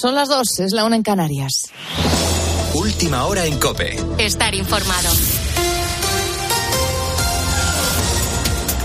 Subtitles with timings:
[0.00, 1.70] Son las dos, es la una en Canarias.
[2.72, 3.98] Última hora en Cope.
[4.16, 5.10] Estar informado.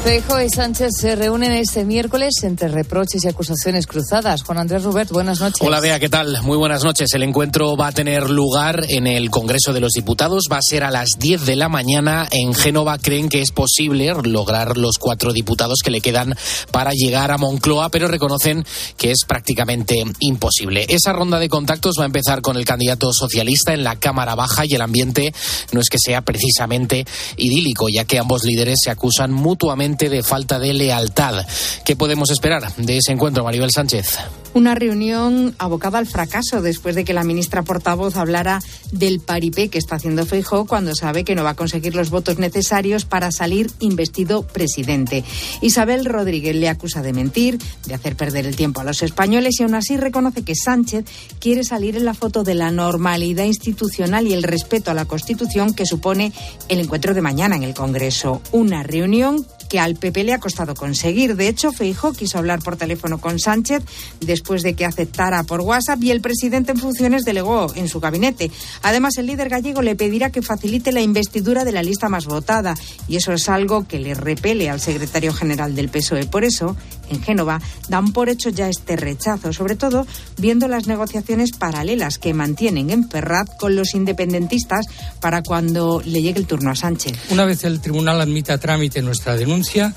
[0.06, 4.44] Feijo y Sánchez se reúnen este miércoles entre reproches y acusaciones cruzadas.
[4.44, 5.60] Juan Andrés Rubert, buenas noches.
[5.62, 6.44] Hola, Bea, ¿qué tal?
[6.44, 7.12] Muy buenas noches.
[7.16, 10.44] El encuentro va a tener lugar en el Congreso de los Diputados.
[10.52, 12.28] Va a ser a las 10 de la mañana.
[12.30, 16.36] En Génova creen que es posible lograr los cuatro diputados que le quedan
[16.70, 18.64] para llegar a Moncloa, pero reconocen
[18.98, 20.86] que es prácticamente imposible.
[20.88, 24.68] Esa ronda de contactos va a empezar con el candidato socialista en la Cámara Baja
[24.68, 25.34] y el ambiente
[25.72, 30.60] no es que sea precisamente idílico, ya que ambos líderes se acusan mutuamente de falta
[30.60, 31.46] de lealtad.
[31.84, 34.20] ¿Qué podemos esperar de ese encuentro, Maribel Sánchez?
[34.56, 38.62] Una reunión abocada al fracaso después de que la ministra portavoz hablara
[38.94, 42.40] del paripé que está haciendo Feijóo cuando sabe que no va a conseguir los votos
[42.40, 45.26] necesarios para salir investido presidente.
[45.60, 49.64] Isabel Rodríguez le acusa de mentir, de hacer perder el tiempo a los españoles y
[49.64, 51.04] aún así reconoce que Sánchez
[51.42, 55.74] quiere salir en la foto de la normalidad institucional y el respeto a la Constitución
[55.74, 56.32] que supone
[56.70, 58.42] el encuentro de mañana en el Congreso.
[58.54, 61.36] Una reunión que al PP le ha costado conseguir.
[61.36, 63.84] De hecho, Feijóo quiso hablar por teléfono con Sánchez
[64.22, 68.52] después de que aceptara por WhatsApp y el presidente en funciones delegó en su gabinete.
[68.84, 72.76] Además, el líder gallego le pedirá que facilite la investidura de la lista más votada
[73.08, 76.28] y eso es algo que le repele al secretario general del PSOE.
[76.28, 76.78] Por eso,
[77.10, 80.06] en Génova dan por hecho ya este rechazo, sobre todo
[80.38, 84.86] viendo las negociaciones paralelas que mantienen en Ferrat con los independentistas
[85.20, 87.18] para cuando le llegue el turno a Sánchez.
[87.32, 89.96] Una vez el tribunal admita trámite nuestra denuncia,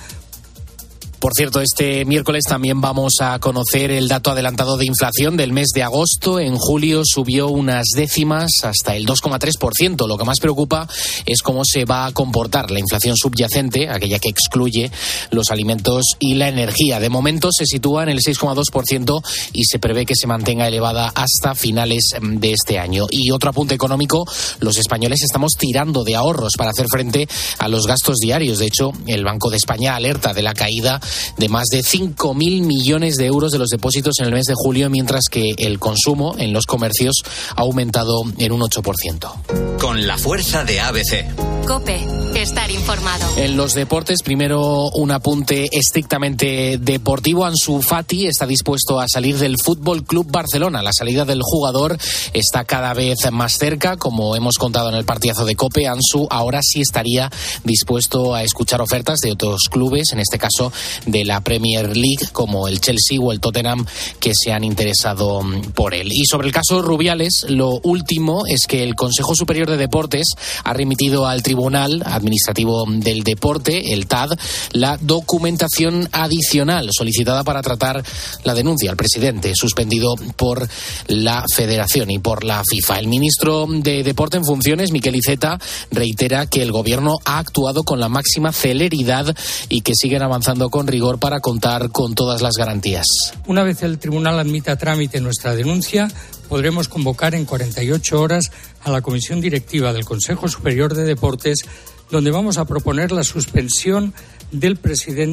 [1.20, 5.68] por cierto, este miércoles también vamos a conocer el dato adelantado de inflación del mes
[5.74, 6.38] de agosto.
[6.38, 10.06] En julio subió unas décimas hasta el 2,3%.
[10.06, 10.88] Lo que más preocupa
[11.26, 14.92] es cómo se va a comportar la inflación subyacente, aquella que excluye
[15.30, 17.00] los alimentos y la energía.
[17.00, 19.20] De momento se sitúa en el 6,2%
[19.52, 23.06] y se prevé que se mantenga elevada hasta finales de este año.
[23.10, 24.24] Y otro apunte económico,
[24.60, 28.58] los españoles estamos tirando de ahorros para hacer frente a los gastos diarios.
[28.58, 31.00] De hecho, el Banco de España alerta de la caída
[31.36, 34.90] de más de 5.000 millones de euros de los depósitos en el mes de julio,
[34.90, 37.22] mientras que el consumo en los comercios
[37.54, 39.78] ha aumentado en un 8%.
[39.78, 41.57] Con la fuerza de ABC.
[41.68, 42.02] Cope,
[42.34, 43.26] estar informado.
[43.36, 47.44] En los deportes, primero un apunte estrictamente deportivo.
[47.44, 50.82] Ansu Fati está dispuesto a salir del Fútbol Club Barcelona.
[50.82, 51.98] La salida del jugador
[52.32, 55.86] está cada vez más cerca, como hemos contado en el partidazo de Cope.
[55.86, 57.30] Ansu ahora sí estaría
[57.64, 60.72] dispuesto a escuchar ofertas de otros clubes, en este caso
[61.04, 63.84] de la Premier League, como el Chelsea o el Tottenham,
[64.20, 65.42] que se han interesado
[65.74, 66.08] por él.
[66.10, 70.28] Y sobre el caso Rubiales, lo último es que el Consejo Superior de Deportes
[70.64, 71.57] ha remitido al Tribunal
[72.04, 74.30] Administrativo del Deporte, el TAD,
[74.72, 78.04] la documentación adicional solicitada para tratar
[78.44, 80.68] la denuncia al presidente, suspendido por
[81.08, 83.00] la Federación y por la FIFA.
[83.00, 85.58] El ministro de Deporte en funciones, Miquel Iceta,
[85.90, 89.34] reitera que el gobierno ha actuado con la máxima celeridad
[89.68, 93.06] y que siguen avanzando con rigor para contar con todas las garantías.
[93.46, 96.08] Una vez el tribunal admita trámite nuestra denuncia,
[96.48, 98.50] podremos convocar en 48 horas
[98.82, 101.64] a la Comisión Directiva del Consejo Superior de Deportes,
[102.10, 104.14] donde vamos a proponer la suspensión
[104.50, 104.78] del,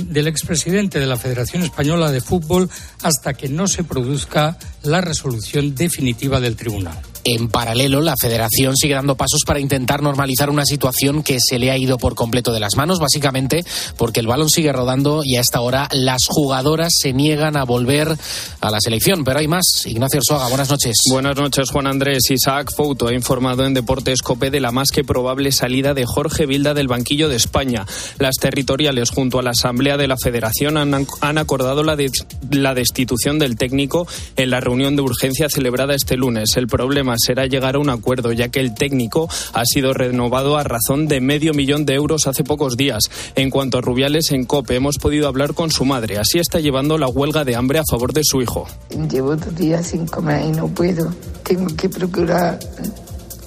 [0.10, 2.70] del expresidente de la Federación Española de Fútbol
[3.02, 7.02] hasta que no se produzca la resolución definitiva del tribunal.
[7.28, 11.72] En paralelo, la federación sigue dando pasos para intentar normalizar una situación que se le
[11.72, 13.66] ha ido por completo de las manos, básicamente
[13.98, 18.16] porque el balón sigue rodando y a esta hora las jugadoras se niegan a volver
[18.62, 19.24] a la selección.
[19.24, 19.88] Pero hay más.
[19.88, 20.94] Ignacio Orsoga, buenas noches.
[21.10, 22.30] Buenas noches, Juan Andrés.
[22.30, 26.46] Isaac Fouto ha informado en Deportes Cope de la más que probable salida de Jorge
[26.46, 27.88] Vilda del banquillo de España.
[28.20, 32.12] Las territoriales, junto a la Asamblea de la Federación, han, han acordado la, de,
[32.52, 36.58] la destitución del técnico en la reunión de urgencia celebrada este lunes.
[36.58, 40.64] El problema será llegar a un acuerdo, ya que el técnico ha sido renovado a
[40.64, 43.04] razón de medio millón de euros hace pocos días.
[43.36, 46.18] En cuanto a Rubiales, en COPE hemos podido hablar con su madre.
[46.18, 48.68] Así está llevando la huelga de hambre a favor de su hijo.
[49.10, 51.10] Llevo dos días sin comer y no puedo.
[51.44, 52.60] Tengo que procurar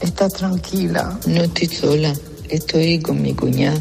[0.01, 1.21] estar tranquila.
[1.27, 2.15] No estoy sola,
[2.49, 3.79] estoy con mi cuñada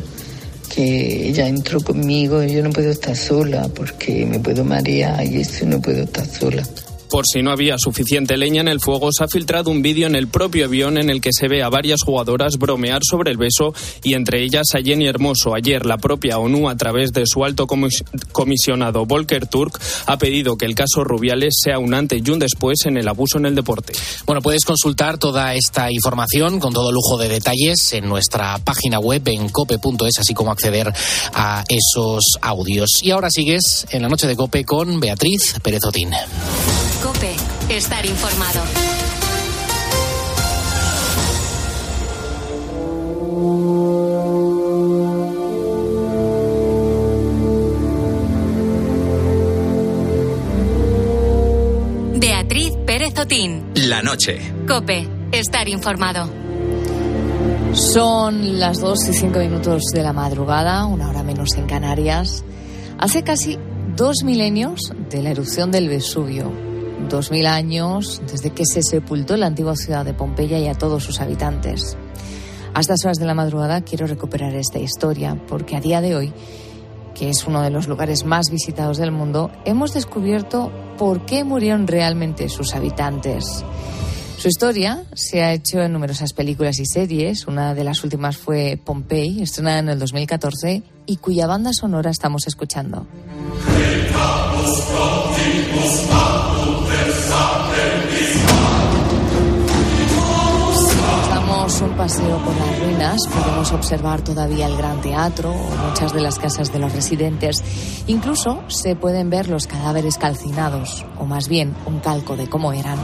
[0.68, 5.42] que ella entró conmigo y yo no puedo estar sola porque me puedo marear y
[5.42, 6.64] eso no puedo estar sola.
[7.10, 10.16] Por si no había suficiente leña en el fuego, se ha filtrado un vídeo en
[10.16, 13.74] el propio avión en el que se ve a varias jugadoras bromear sobre el beso
[14.04, 15.56] y entre ellas a Jenny Hermoso.
[15.56, 17.68] Ayer la propia ONU, a través de su alto
[18.32, 22.86] comisionado Volker Turk, ha pedido que el caso Rubiales sea un antes y un después
[22.86, 23.94] en el abuso en el deporte.
[24.26, 29.22] Bueno, puedes consultar toda esta información con todo lujo de detalles en nuestra página web
[29.28, 30.92] en cope.es, así como acceder
[31.34, 32.90] a esos audios.
[33.02, 36.12] Y ahora sigues en la noche de cope con Beatriz Pérez Otín.
[37.08, 37.38] Cope,
[37.70, 38.62] estar informado.
[52.20, 53.72] Beatriz Pérez Otín.
[53.76, 54.40] La noche.
[54.68, 56.30] Cope, estar informado.
[57.72, 62.44] Son las 2 y 5 minutos de la madrugada, una hora menos en Canarias.
[63.00, 63.58] Hace casi
[63.96, 66.67] dos milenios de la erupción del Vesubio.
[67.10, 71.04] Dos mil años desde que se sepultó la antigua ciudad de Pompeya y a todos
[71.04, 71.96] sus habitantes.
[72.74, 76.34] A estas horas de la madrugada quiero recuperar esta historia porque a día de hoy,
[77.16, 81.88] que es uno de los lugares más visitados del mundo, hemos descubierto por qué murieron
[81.88, 83.64] realmente sus habitantes.
[84.38, 87.48] Su historia se ha hecho en numerosas películas y series.
[87.48, 92.46] Una de las últimas fue Pompeii, estrenada en el 2014 y cuya banda sonora estamos
[92.48, 93.08] escuchando.
[101.30, 106.22] Damos un paseo por las ruinas, podemos observar todavía el gran teatro o muchas de
[106.22, 107.64] las casas de los residentes.
[108.08, 112.98] Incluso se pueden ver los cadáveres calcinados, o más bien un calco de cómo eran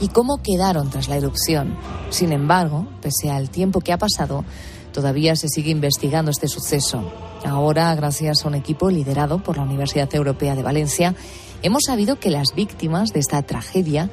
[0.00, 1.76] y cómo quedaron tras la erupción.
[2.10, 4.44] Sin embargo, pese al tiempo que ha pasado,
[4.92, 7.10] todavía se sigue investigando este suceso.
[7.44, 11.14] Ahora, gracias a un equipo liderado por la Universidad Europea de Valencia,
[11.62, 14.08] hemos sabido que las víctimas de esta tragedia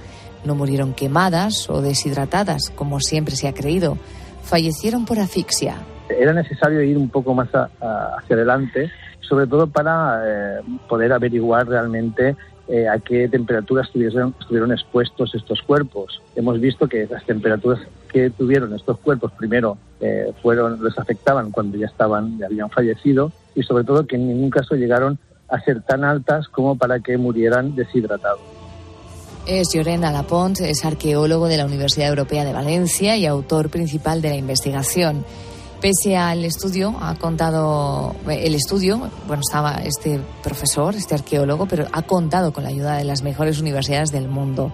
[0.45, 3.97] no murieron quemadas o deshidratadas, como siempre se ha creído.
[4.43, 5.77] Fallecieron por asfixia.
[6.09, 8.91] Era necesario ir un poco más a- a- hacia adelante,
[9.21, 12.35] sobre todo para eh, poder averiguar realmente
[12.67, 16.21] eh, a qué temperaturas estuvieron, estuvieron expuestos estos cuerpos.
[16.35, 17.79] Hemos visto que las temperaturas
[18.09, 23.31] que tuvieron estos cuerpos primero eh, fueron les afectaban cuando ya estaban ya habían fallecido
[23.55, 25.17] y sobre todo que en ningún caso llegaron
[25.47, 28.39] a ser tan altas como para que murieran deshidratados.
[29.45, 34.29] Es Llorena Lapont, es arqueólogo de la Universidad Europea de Valencia y autor principal de
[34.29, 35.25] la investigación.
[35.81, 42.03] Pese al estudio, ha contado, el estudio, bueno, estaba este profesor, este arqueólogo, pero ha
[42.03, 44.71] contado con la ayuda de las mejores universidades del mundo.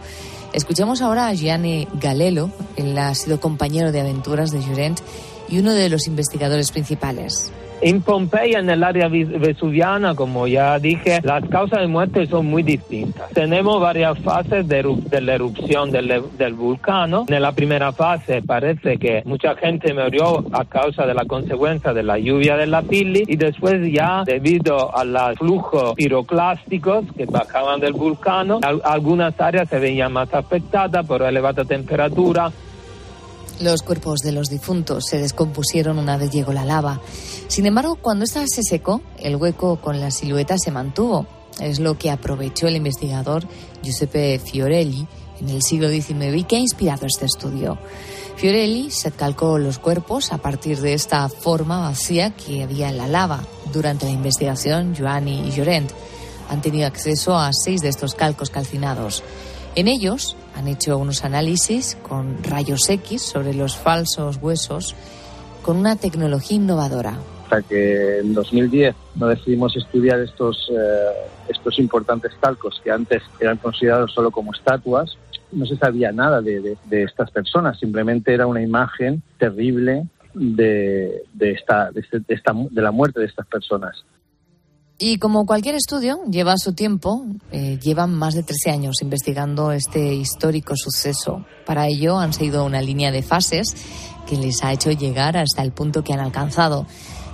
[0.54, 5.00] Escuchemos ahora a Gianni Galelo, él ha sido compañero de aventuras de Llorent
[5.50, 7.52] y uno de los investigadores principales.
[7.82, 12.62] En Pompeya, en el área vesuviana, como ya dije, las causas de muerte son muy
[12.62, 13.30] distintas.
[13.32, 17.26] Tenemos varias fases de, de la erupción del, del vulcano.
[17.30, 22.04] En la primera fase parece que mucha gente murió a causa de la consecuencia de
[22.04, 27.80] la lluvia de la pili y después ya debido a los flujos piroclásticos que bajaban
[27.80, 32.52] del vulcano, al- algunas áreas se veían más afectadas por elevada temperatura,
[33.60, 37.02] Los cuerpos de los difuntos se descompusieron una vez llegó la lava.
[37.50, 41.28] Sin embargo, cuando esta se secó, el hueco con la silueta se mantuvo.
[41.60, 43.46] Es lo que aprovechó el investigador
[43.84, 45.06] Giuseppe Fiorelli
[45.42, 47.78] en el siglo XIX y que ha inspirado este estudio.
[48.38, 53.08] Fiorelli se calcó los cuerpos a partir de esta forma vacía que había en la
[53.08, 53.44] lava.
[53.74, 55.92] Durante la investigación, Giovanni y Llorent
[56.48, 59.22] han tenido acceso a seis de estos calcos calcinados.
[59.76, 64.96] En ellos han hecho unos análisis con rayos X sobre los falsos huesos
[65.64, 67.18] con una tecnología innovadora.
[67.44, 71.10] hasta que en 2010 no decidimos estudiar estos, eh,
[71.48, 75.18] estos importantes calcos que antes eran considerados solo como estatuas.
[75.52, 80.06] No se sabía nada de, de- de estas personas, simplemente era una imagen terrible
[80.36, 84.04] de, de, esta, de, este- esta, de la muerte de estas personas.
[85.02, 90.14] Y como cualquier estudio, lleva su tiempo, eh, llevan más de 13 años investigando este
[90.14, 91.46] histórico suceso.
[91.66, 93.74] Para ello han seguido una línea de fases
[94.28, 96.86] que les ha hecho llegar hasta el punto que han alcanzado.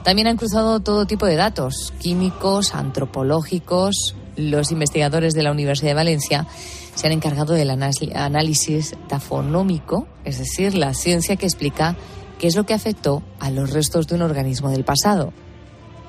[0.04, 4.16] También han cruzado todo tipo de datos, químicos, antropológicos.
[4.36, 6.46] Los investigadores de la Universidad de Valencia
[6.94, 11.98] se han encargado del análisis tafonómico, es decir, la ciencia que explica
[12.38, 15.34] qué es lo que afectó a los restos de un organismo del pasado.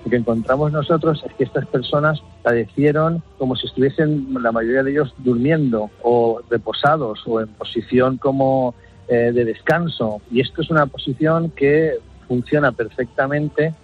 [0.07, 4.93] Lo que encontramos nosotros es que estas personas padecieron como si estuviesen la mayoría de
[4.93, 8.77] ellos durmiendo o reposados o en posición como
[9.09, 10.21] eh, de descanso.
[10.31, 11.99] Y esto es una posición que
[12.29, 13.75] funciona perfectamente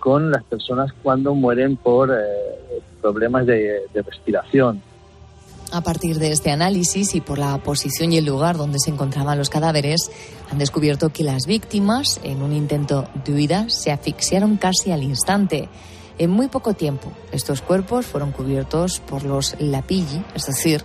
[0.00, 4.82] con las personas cuando mueren por eh, problemas de, de respiración.
[5.72, 9.38] A partir de este análisis y por la posición y el lugar donde se encontraban
[9.38, 10.10] los cadáveres,
[10.50, 15.68] han descubierto que las víctimas, en un intento de huida, se asfixiaron casi al instante.
[16.18, 20.82] En muy poco tiempo, estos cuerpos fueron cubiertos por los lapilli, es decir,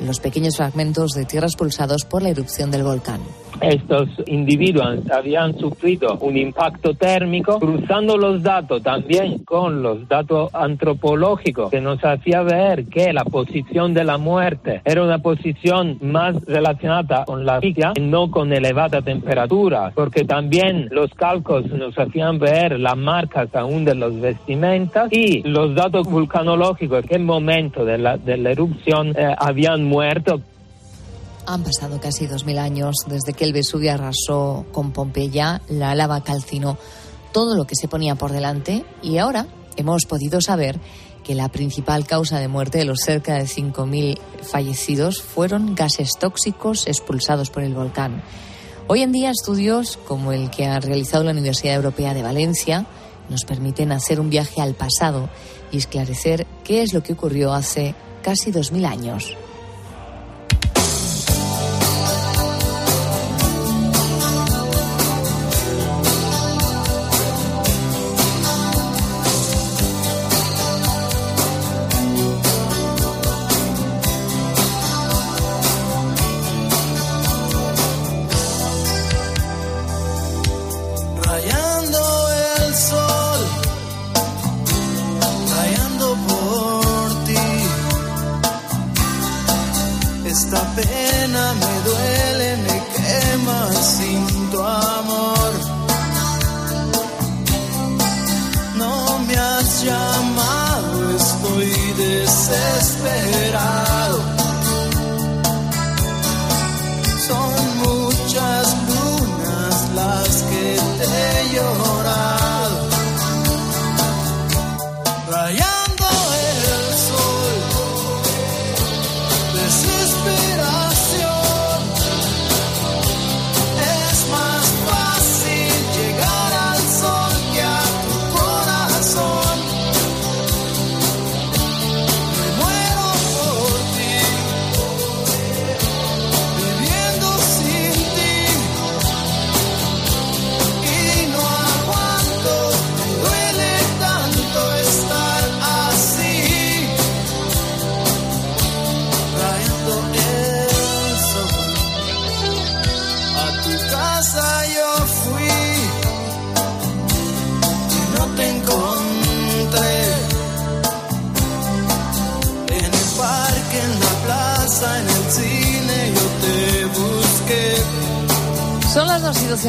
[0.00, 3.20] los pequeños fragmentos de tierra expulsados por la erupción del volcán.
[3.60, 11.70] Estos individuos habían sufrido un impacto térmico, cruzando los datos también con los datos antropológicos
[11.70, 17.24] que nos hacía ver que la posición de la muerte era una posición más relacionada
[17.24, 22.96] con la vida, no con elevada temperatura, porque también los cálculos nos hacían ver las
[22.96, 28.50] marcas aún de los vestimentas y los datos vulcanológicos en momento de la, de la
[28.50, 30.40] erupción eh, habían muerto
[31.48, 36.22] han pasado casi dos mil años desde que el Vesubio arrasó con Pompeya, la lava
[36.22, 36.76] calcinó
[37.32, 40.78] todo lo que se ponía por delante y ahora hemos podido saber
[41.24, 46.86] que la principal causa de muerte de los cerca de 5.000 fallecidos fueron gases tóxicos
[46.86, 48.22] expulsados por el volcán.
[48.86, 52.84] Hoy en día estudios como el que ha realizado la Universidad Europea de Valencia
[53.30, 55.30] nos permiten hacer un viaje al pasado
[55.72, 59.36] y esclarecer qué es lo que ocurrió hace casi 2.000 años.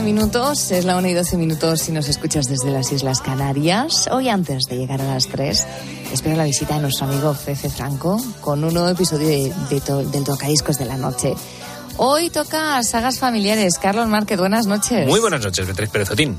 [0.04, 4.08] Minutos, es la 1 y 12 minutos si nos escuchas desde las Islas Canarias.
[4.10, 5.68] Hoy antes de llegar a las 3,
[6.14, 9.54] espero la visita de nuestro amigo Fefe Franco con un nuevo episodio de,
[10.12, 11.36] del Tocadiscos de la Noche.
[11.98, 13.78] Hoy toca sagas familiares.
[13.80, 15.06] Carlos Márquez, buenas noches.
[15.08, 16.38] Muy buenas noches, Beatriz Perezotín.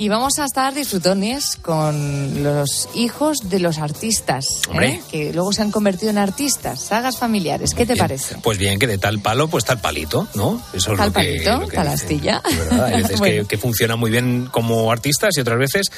[0.00, 4.46] Y vamos a estar disfrutones con los hijos de los artistas,
[4.80, 5.02] ¿eh?
[5.10, 7.74] que luego se han convertido en artistas, sagas familiares.
[7.74, 8.36] ¿Qué te parece?
[8.40, 10.62] Pues bien, que de tal palo, pues tal palito, ¿no?
[10.72, 12.40] Eso es tal lo que, palito, tal astilla.
[12.84, 15.90] Hay veces que, que funcionan muy bien como artistas y otras veces,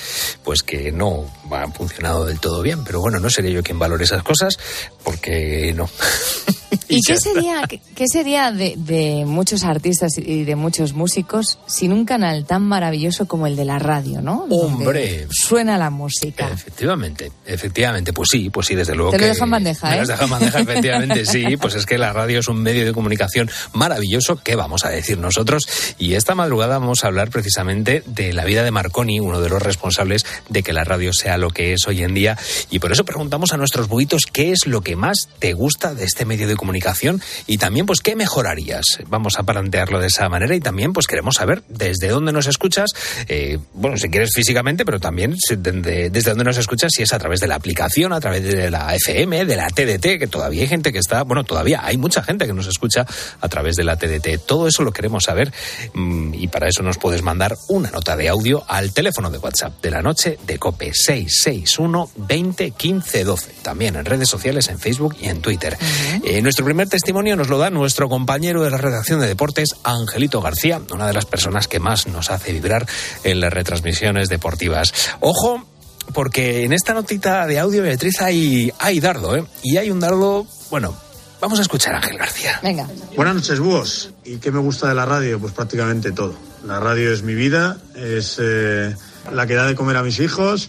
[0.42, 2.83] pues que no han funcionado del todo bien.
[2.85, 4.59] Pero bueno, no seré yo quien valore esas cosas,
[5.04, 5.90] porque no.
[6.89, 12.45] ¿Y, qué sería, qué sería de, muchos artistas y de muchos músicos sin un canal
[12.45, 14.45] tan maravilloso como el de la radio, ¿no?
[14.45, 15.27] Hombre.
[15.31, 16.49] suena la música.
[16.53, 18.12] Efectivamente, efectivamente.
[18.12, 19.12] Pues sí, pues sí, desde luego.
[19.12, 20.00] Te lo dejan bandeja, ¿eh?
[20.00, 21.45] Me dejan bandeja, efectivamente, sí.
[21.61, 24.37] Pues es que la radio es un medio de comunicación maravilloso.
[24.43, 25.65] ¿Qué vamos a decir nosotros?
[25.99, 29.62] Y esta madrugada vamos a hablar precisamente de la vida de Marconi, uno de los
[29.62, 32.39] responsables de que la radio sea lo que es hoy en día.
[32.71, 36.05] Y por eso preguntamos a nuestros buitos qué es lo que más te gusta de
[36.05, 38.85] este medio de comunicación y también pues qué mejorarías.
[39.09, 42.90] Vamos a plantearlo de esa manera y también pues queremos saber desde dónde nos escuchas,
[43.29, 47.40] eh, bueno, si quieres físicamente, pero también desde dónde nos escuchas, si es a través
[47.40, 50.93] de la aplicación, a través de la FM, de la TDT, que todavía hay gente
[50.93, 53.07] que está, bueno, todavía hay mucha gente que nos escucha
[53.40, 54.45] a través de la TDT.
[54.47, 55.50] Todo eso lo queremos saber
[55.95, 59.81] mm, y para eso nos puedes mandar una nota de audio al teléfono de WhatsApp
[59.81, 63.52] de la noche de COPE 661 20 15 12.
[63.62, 65.79] También en redes sociales, en Facebook y en Twitter.
[66.25, 70.40] Eh, nuestro primer testimonio nos lo da nuestro compañero de la redacción de deportes, Angelito
[70.40, 72.88] García, una de las personas que más nos hace vibrar
[73.23, 74.92] en las retransmisiones deportivas.
[75.21, 75.64] Ojo,
[76.12, 79.45] porque en esta notita de audio, Beatriz, hay, hay dardo, ¿eh?
[79.62, 80.97] Y hay un dardo, bueno,
[81.40, 82.59] vamos a escuchar a Ángel García.
[82.64, 82.88] Venga.
[83.14, 84.11] Buenas noches, búhos.
[84.25, 85.38] ¿Y qué me gusta de la radio?
[85.38, 86.35] Pues prácticamente todo.
[86.66, 88.92] La radio es mi vida, es eh,
[89.33, 90.69] la que da de comer a mis hijos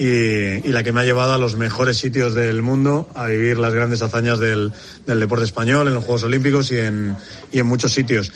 [0.00, 3.74] y, la que me ha llevado a los mejores sitios del mundo a vivir las
[3.74, 4.72] grandes hazañas del,
[5.04, 7.16] deporte español en los Juegos Olímpicos y en,
[7.52, 8.32] y en muchos sitios.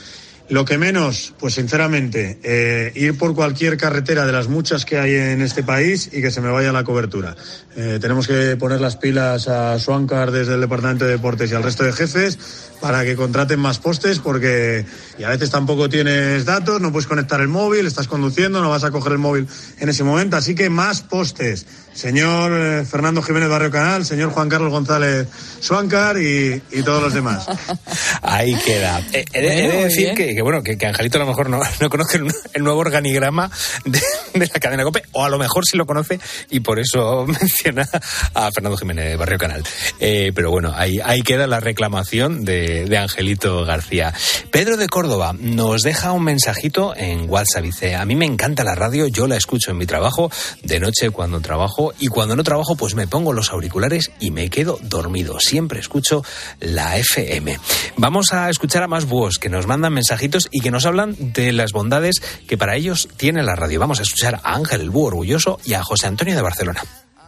[0.50, 5.14] Lo que menos, pues sinceramente, eh, ir por cualquier carretera de las muchas que hay
[5.14, 7.34] en este país y que se me vaya la cobertura.
[7.76, 11.62] Eh, tenemos que poner las pilas a Swankar desde el Departamento de Deportes y al
[11.62, 12.38] resto de jefes
[12.78, 14.84] para que contraten más postes porque
[15.18, 18.84] y a veces tampoco tienes datos, no puedes conectar el móvil, estás conduciendo, no vas
[18.84, 19.48] a coger el móvil
[19.78, 21.64] en ese momento, así que más postes.
[21.94, 25.28] Señor eh, Fernando Jiménez Barrio Canal, señor Juan Carlos González
[25.60, 27.46] Suáncar y, y todos los demás.
[28.22, 29.00] Ahí queda.
[29.12, 31.48] Eh, he, de- he de decir que, que, bueno, que, que Angelito a lo mejor
[31.48, 33.50] no, no conoce el, el nuevo organigrama
[33.84, 34.00] de,
[34.34, 36.18] de la cadena COPE, o a lo mejor sí lo conoce
[36.50, 37.88] y por eso menciona
[38.34, 39.62] a Fernando Jiménez Barrio Canal.
[40.00, 44.12] Eh, pero bueno, ahí, ahí queda la reclamación de, de Angelito García.
[44.50, 47.62] Pedro de Córdoba nos deja un mensajito en WhatsApp.
[47.62, 50.30] Dice, a mí me encanta la radio, yo la escucho en mi trabajo,
[50.62, 54.50] de noche cuando trabajo y cuando no trabajo pues me pongo los auriculares y me
[54.50, 55.40] quedo dormido.
[55.40, 56.24] Siempre escucho
[56.60, 57.58] la FM.
[57.96, 61.52] Vamos a escuchar a más búhos que nos mandan mensajitos y que nos hablan de
[61.52, 63.80] las bondades que para ellos tiene la radio.
[63.80, 66.82] Vamos a escuchar a Ángel el Búho Orgulloso y a José Antonio de Barcelona.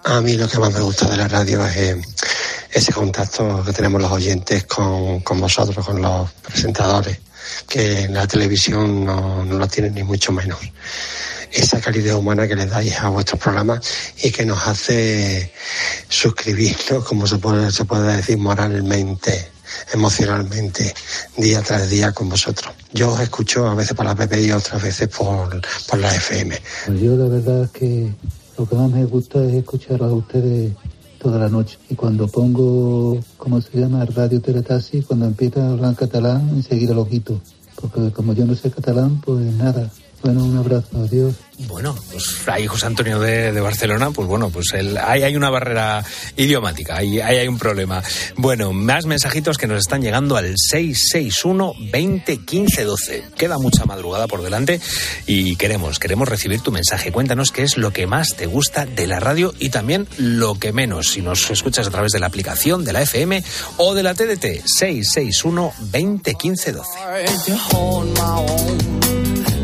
[0.05, 2.01] A mí lo que más me gusta de la radio es eh,
[2.71, 7.19] ese contacto que tenemos los oyentes con, con vosotros, con los presentadores,
[7.69, 10.61] que en la televisión no, no lo tienen ni mucho menos.
[11.53, 13.81] Esa calidad humana que le dais a vuestros programas
[14.23, 15.53] y que nos hace
[16.09, 19.49] suscribirnos, como se puede, se puede decir, moralmente,
[19.93, 20.95] emocionalmente,
[21.37, 22.75] día tras día con vosotros.
[22.93, 26.59] Yo os escucho a veces por la PP y otras veces por, por la FM.
[26.87, 28.13] Pues yo la verdad que
[28.59, 30.73] lo que más me gusta es escuchar a ustedes
[31.19, 31.79] toda la noche.
[31.91, 34.05] Y cuando pongo, ¿cómo se llama?
[34.05, 37.41] Radio Teletaxi, cuando empieza a hablar catalán, enseguida lo quito.
[37.81, 39.91] Porque como yo no sé catalán, pues nada.
[40.27, 41.35] Bueno, un abrazo, adiós.
[41.69, 45.51] Bueno, pues ahí José Antonio de, de Barcelona, pues bueno, pues el, ahí hay una
[45.51, 46.05] barrera
[46.37, 48.03] idiomática, ahí, ahí hay un problema.
[48.37, 53.25] Bueno, más mensajitos que nos están llegando al 661 20 15 12.
[53.37, 54.81] Queda mucha madrugada por delante
[55.29, 57.13] y queremos, queremos recibir tu mensaje.
[57.13, 60.73] Cuéntanos qué es lo que más te gusta de la radio y también lo que
[60.73, 63.45] menos, si nos escuchas a través de la aplicación de la FM
[63.77, 66.91] o de la TDT 661 20 15 12.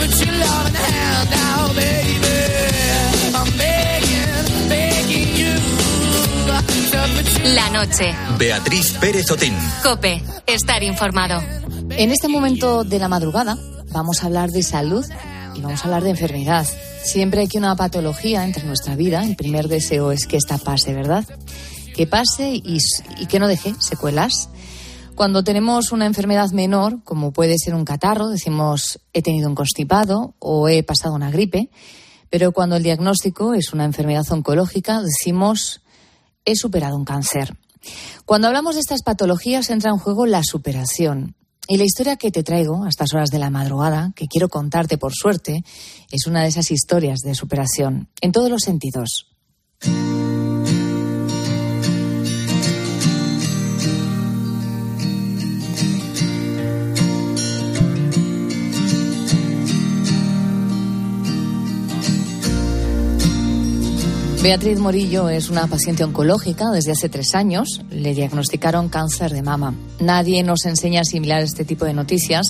[0.00, 2.38] Put your loving hand out, baby.
[3.36, 5.54] I'm begging, begging you.
[6.92, 8.14] To put your La noche.
[8.38, 9.54] Beatriz Pérez Otín.
[9.82, 10.22] Cope.
[10.46, 11.42] Estar informado.
[11.90, 13.58] En este momento de la madrugada
[13.92, 15.04] vamos a hablar de salud
[15.54, 16.66] y vamos a hablar de enfermedad.
[17.04, 19.22] Siempre hay que una patología entre nuestra vida.
[19.24, 21.24] El primer deseo es que esta pase, ¿verdad?
[21.94, 22.78] Que pase y,
[23.18, 24.48] y que no deje secuelas.
[25.20, 30.34] Cuando tenemos una enfermedad menor, como puede ser un catarro, decimos he tenido un constipado
[30.38, 31.68] o he pasado una gripe.
[32.30, 35.82] Pero cuando el diagnóstico es una enfermedad oncológica, decimos
[36.46, 37.54] he superado un cáncer.
[38.24, 41.36] Cuando hablamos de estas patologías entra en juego la superación.
[41.68, 44.96] Y la historia que te traigo a estas horas de la madrugada, que quiero contarte
[44.96, 45.64] por suerte,
[46.10, 49.26] es una de esas historias de superación, en todos los sentidos.
[64.42, 67.82] Beatriz Morillo es una paciente oncológica desde hace tres años.
[67.90, 69.74] Le diagnosticaron cáncer de mama.
[69.98, 72.46] Nadie nos enseña a asimilar este tipo de noticias.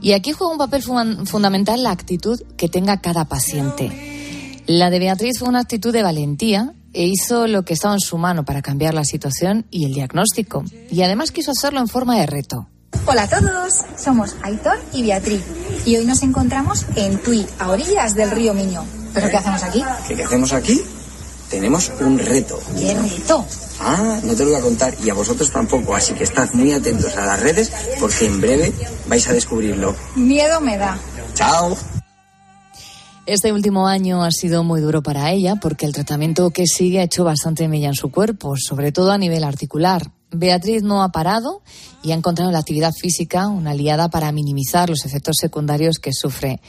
[0.00, 4.62] Y aquí juega un papel fun- fundamental la actitud que tenga cada paciente.
[4.66, 8.16] La de Beatriz fue una actitud de valentía e hizo lo que estaba en su
[8.16, 10.64] mano para cambiar la situación y el diagnóstico.
[10.90, 12.68] Y además quiso hacerlo en forma de reto.
[13.04, 15.42] Hola a todos, somos Aitor y Beatriz
[15.84, 18.82] y hoy nos encontramos en Tui, a orillas del río Miño.
[19.12, 19.82] ¿Pero qué hacemos aquí?
[20.06, 20.80] ¿Qué, qué hacemos aquí?
[21.50, 22.60] Tenemos un reto.
[22.78, 23.44] ¿Qué reto?
[23.80, 26.72] Ah, no te lo voy a contar y a vosotros tampoco, así que estad muy
[26.72, 28.72] atentos a las redes porque en breve
[29.08, 29.94] vais a descubrirlo.
[30.16, 30.98] Miedo me da.
[31.34, 31.76] ¡Chao!
[33.24, 37.04] Este último año ha sido muy duro para ella porque el tratamiento que sigue ha
[37.04, 40.10] hecho bastante mella en su cuerpo, sobre todo a nivel articular.
[40.30, 41.62] Beatriz no ha parado
[42.02, 46.12] y ha encontrado en la actividad física una aliada para minimizar los efectos secundarios que
[46.12, 46.60] sufre.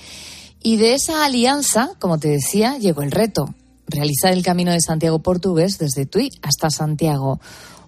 [0.61, 3.53] Y de esa alianza, como te decía, llegó el reto,
[3.89, 7.39] realizar el camino de Santiago Portugués desde Tui hasta Santiago,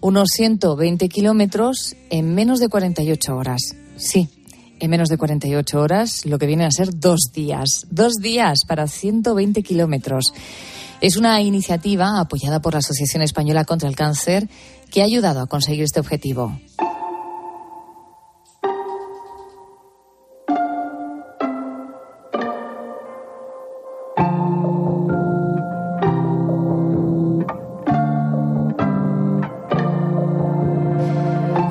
[0.02, 3.76] unos 120 kilómetros en menos de 48 horas.
[3.98, 4.30] Sí,
[4.80, 7.86] en menos de 48 horas, lo que viene a ser dos días.
[7.90, 10.34] Dos días para 120 kilómetros.
[11.02, 14.50] Es una iniciativa apoyada por la Asociación Española contra el Cáncer
[14.90, 16.60] que ha ayudado a conseguir este objetivo.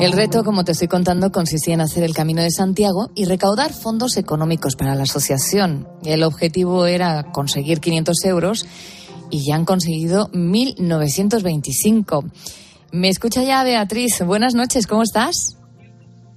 [0.00, 3.74] El reto, como te estoy contando, consistía en hacer el Camino de Santiago y recaudar
[3.74, 5.86] fondos económicos para la asociación.
[6.04, 8.66] El objetivo era conseguir 500 euros
[9.28, 12.30] y ya han conseguido 1.925.
[12.92, 14.22] Me escucha ya Beatriz.
[14.24, 15.58] Buenas noches, ¿cómo estás?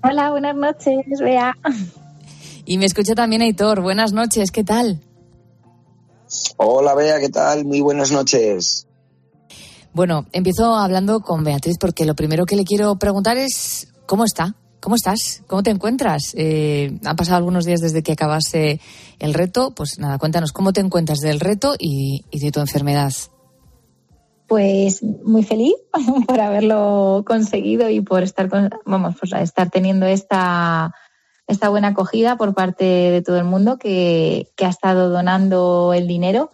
[0.03, 1.55] Hola, buenas noches, Bea.
[2.65, 3.81] Y me escucha también Aitor.
[3.81, 4.99] Buenas noches, ¿qué tal?
[6.57, 7.63] Hola, Bea, ¿qué tal?
[7.63, 8.87] Muy buenas noches.
[9.93, 14.55] Bueno, empiezo hablando con Beatriz porque lo primero que le quiero preguntar es cómo está,
[14.79, 16.33] cómo estás, cómo te encuentras.
[16.35, 18.81] Eh, han pasado algunos días desde que acabase
[19.19, 23.13] el reto, pues nada, cuéntanos cómo te encuentras del reto y, de tu enfermedad.
[24.47, 25.75] Pues muy feliz
[26.27, 28.49] por haberlo conseguido y por estar,
[28.85, 30.93] vamos, por estar teniendo esta
[31.45, 36.51] esta buena acogida por parte de todo el mundo que ha estado donando el dinero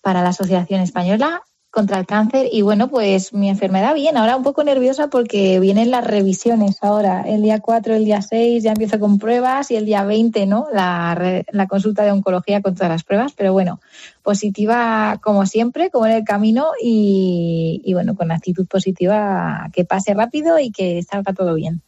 [0.00, 1.42] para la Asociación Española
[1.74, 5.90] contra el cáncer y bueno, pues mi enfermedad bien, ahora un poco nerviosa porque vienen
[5.90, 9.84] las revisiones ahora, el día 4, el día 6 ya empiezo con pruebas y el
[9.84, 10.68] día 20, ¿no?
[10.72, 13.80] La, la consulta de oncología con todas las pruebas, pero bueno,
[14.22, 20.58] positiva como siempre, como en el camino y, bueno, con actitud positiva, que pase rápido
[20.60, 21.82] y que salga todo bien.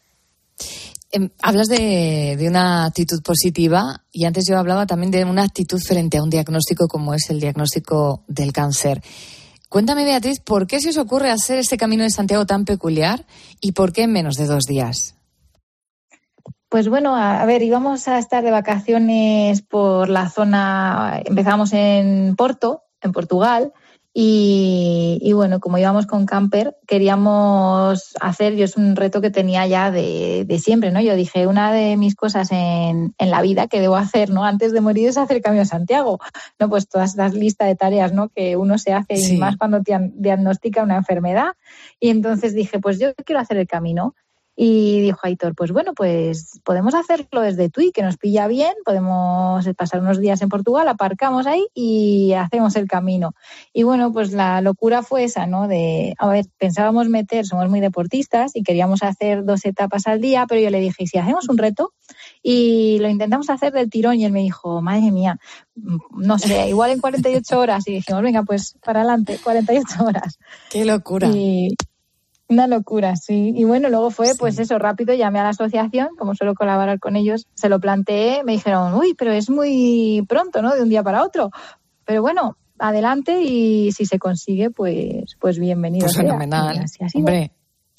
[1.12, 6.18] Em, hablas de, una actitud positiva y antes yo hablaba también de una actitud frente
[6.18, 9.00] a un diagnóstico como es el diagnóstico del cáncer.
[9.76, 13.26] Cuéntame, Beatriz, ¿por qué se os ocurre hacer este camino de Santiago tan peculiar
[13.60, 15.16] y por qué en menos de dos días?
[16.70, 22.84] Pues bueno, a, ver, íbamos a estar de vacaciones por la zona, empezamos en Porto,
[23.02, 23.74] en Portugal,
[24.18, 29.90] y, bueno, como íbamos con camper, queríamos hacer, yo es un reto que tenía ya
[29.90, 31.02] de, siempre, ¿no?
[31.02, 34.46] Yo dije, una de mis cosas en, en, la vida que debo hacer, ¿no?
[34.46, 36.18] Antes de morir es hacer Camino a Santiago,
[36.58, 36.70] ¿no?
[36.70, 38.30] Pues todas las listas de tareas, ¿no?
[38.30, 41.48] Que uno se hace y más cuando diagnostica una enfermedad.
[42.00, 44.14] Y entonces dije, pues yo quiero hacer el camino.
[44.58, 49.68] Y dijo Aitor, pues bueno, pues podemos hacerlo desde Tui, que nos pilla bien, podemos
[49.76, 53.34] pasar unos días en Portugal, aparcamos ahí y hacemos el camino.
[53.74, 55.68] Y bueno, pues la locura fue esa, ¿no?
[55.68, 60.46] De, a ver, pensábamos meter, somos muy deportistas y queríamos hacer dos etapas al día,
[60.48, 61.92] pero yo le dije, ¿y si hacemos un reto?
[62.42, 65.38] Y lo intentamos hacer del tirón y él me dijo, madre mía,
[66.16, 67.86] no sé, igual en 48 horas.
[67.88, 70.38] Y dijimos, venga, pues para adelante, 48 horas.
[70.70, 71.28] ¡Qué locura!
[71.28, 71.76] Y,
[72.48, 73.52] una locura, sí.
[73.56, 77.16] Y bueno, luego fue, pues eso, rápido, llamé a la asociación, como suelo colaborar con
[77.16, 80.74] ellos, se lo planteé, me dijeron, uy, pero es muy pronto, ¿no?
[80.74, 81.50] De un día para otro.
[82.04, 86.04] Pero bueno, adelante y si se consigue, pues, pues bienvenido.
[86.06, 86.84] Pues fenomenal.
[87.14, 87.52] Hombre,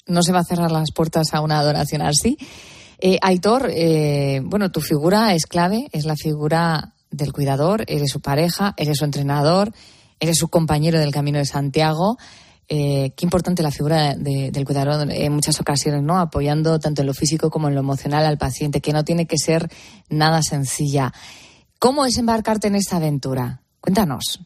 [0.06, 2.38] no se va a cerrar las puertas a una adoración así.
[3.00, 8.20] Eh, Aitor, eh, bueno, tu figura es clave, es la figura del cuidador, eres su
[8.20, 9.72] pareja, eres su entrenador,
[10.18, 12.16] eres su compañero del Camino de Santiago.
[12.70, 16.18] Eh, qué importante la figura del cuidador en muchas ocasiones, ¿no?
[16.18, 19.38] Apoyando tanto en lo físico como en lo emocional al paciente, que no tiene que
[19.38, 19.70] ser
[20.10, 21.12] nada sencilla.
[21.78, 23.62] ¿Cómo es embarcarte en esta aventura?
[23.80, 24.40] Cuéntanos.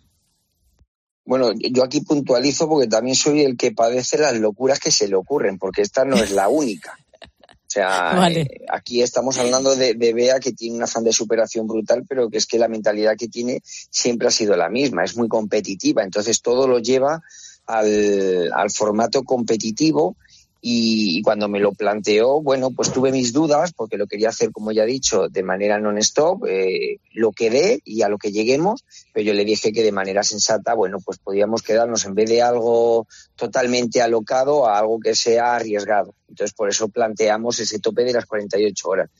[1.24, 5.16] Bueno, yo aquí puntualizo porque también soy el que padece las locuras que se le
[5.16, 6.96] ocurren, porque esta no es la única.
[7.20, 11.66] O sea, eh, aquí estamos hablando de, de, Bea que tiene un afán de superación
[11.66, 15.16] brutal, pero que es que la mentalidad que tiene siempre ha sido la misma, es
[15.16, 17.20] muy competitiva, entonces todo lo lleva
[17.66, 20.16] al, formato competitivo
[20.60, 24.70] y, cuando me lo planteó, bueno, pues tuve mis dudas porque lo quería hacer, como
[24.70, 29.26] ya he dicho, de manera non-stop, eh, lo quedé y a lo que lleguemos, pero
[29.26, 33.08] yo le dije que de manera sensata, bueno, pues podíamos quedarnos en vez de algo
[33.34, 36.14] totalmente alocado a algo que sea arriesgado.
[36.28, 39.10] Entonces, por eso planteamos ese tope de las 48 horas.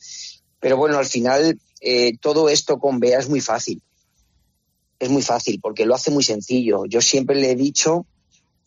[0.61, 3.81] Pero bueno, al final, eh, todo esto con Bea es muy fácil.
[4.97, 6.85] Es muy fácil porque lo hace muy sencillo.
[6.85, 8.05] Yo siempre le he dicho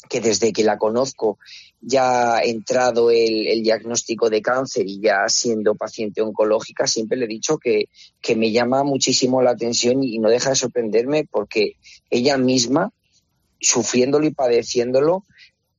[0.09, 1.38] que desde que la conozco
[1.81, 7.29] ya ha entrado el, diagnóstico de cáncer y ya siendo paciente oncológica, siempre le he
[7.29, 7.88] dicho que,
[8.35, 11.77] me llama muchísimo la atención y no deja de sorprenderme porque
[12.11, 12.92] ella misma,
[13.61, 15.25] sufriéndolo y padeciéndolo,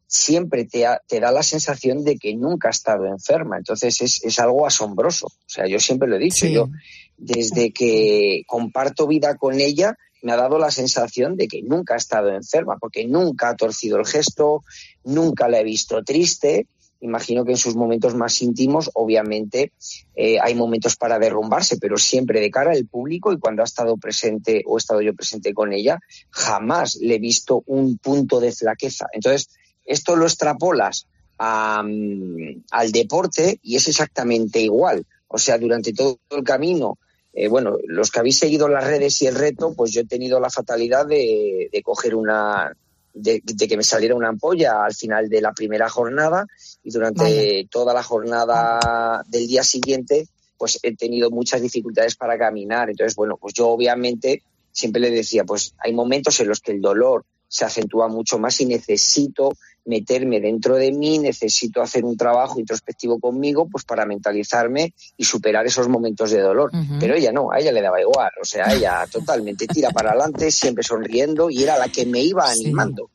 [0.08, 3.58] siempre te, te da la sensación de que nunca ha estado enferma.
[3.58, 5.28] Entonces es, es algo asombroso.
[5.28, 6.70] O sea, yo siempre lo he dicho, yo
[7.18, 11.98] desde que comparto vida con ella, me ha dado la sensación de que nunca ha
[11.98, 14.64] estado enferma, porque nunca ha torcido el gesto,
[15.04, 16.68] nunca la he visto triste
[17.00, 19.72] imagino que en sus momentos más íntimos, obviamente,
[20.16, 23.98] eh, hay momentos para derrumbarse, pero siempre de cara al público y cuando ha estado
[23.98, 26.00] presente o he estado yo presente con ella,
[26.30, 29.08] jamás le he visto un punto de flaqueza.
[29.14, 29.50] Entonces,
[29.86, 31.08] esto lo extrapolas
[31.40, 35.06] al deporte y es exactamente igual.
[35.28, 36.98] O sea, durante todo el camino,
[37.38, 40.40] eh, bueno, los que habéis seguido las redes y el reto, pues yo he tenido
[40.40, 42.74] la fatalidad de coger una,
[43.18, 46.46] de, que me saliera una ampolla al final de la primera jornada
[46.84, 52.90] y durante toda la jornada del día siguiente pues he tenido muchas dificultades para caminar.
[52.90, 56.82] Entonces, bueno, pues yo obviamente siempre le decía, pues hay momentos en los que el
[56.82, 59.52] dolor se acentúa mucho más y necesito
[59.88, 65.66] meterme dentro de mí, necesito hacer un trabajo introspectivo conmigo, pues para mentalizarme y superar
[65.66, 66.72] esos momentos de dolor.
[67.00, 70.52] Pero ella no, a ella le daba igual, o sea, ella totalmente tira para adelante,
[70.52, 73.10] siempre sonriendo y era la que me iba animando.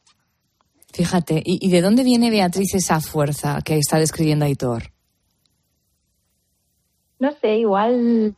[0.92, 4.92] Fíjate, ¿y, de dónde viene Beatriz esa fuerza que está describiendo Aitor?
[7.18, 8.34] No sé, igual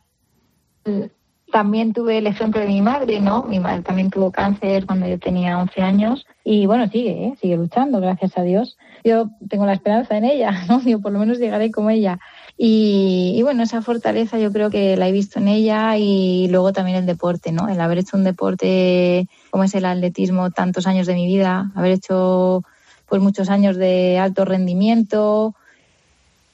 [1.55, 3.43] también tuve el ejemplo de mi madre, ¿no?
[3.43, 7.33] Mi madre también tuvo cáncer cuando yo tenía 11 años y bueno, sigue, ¿eh?
[7.39, 8.77] sigue luchando, gracias a Dios.
[9.05, 10.81] Yo tengo la esperanza en ella, ¿no?
[10.81, 12.19] Yo por lo menos llegaré como ella.
[12.57, 16.97] Y, bueno, esa fortaleza yo creo que la he visto en ella y luego también
[16.97, 17.69] el deporte, ¿no?
[17.69, 21.93] El haber hecho un deporte como es el atletismo tantos años de mi vida, haber
[21.93, 22.65] hecho
[23.07, 25.55] pues muchos años de alto rendimiento,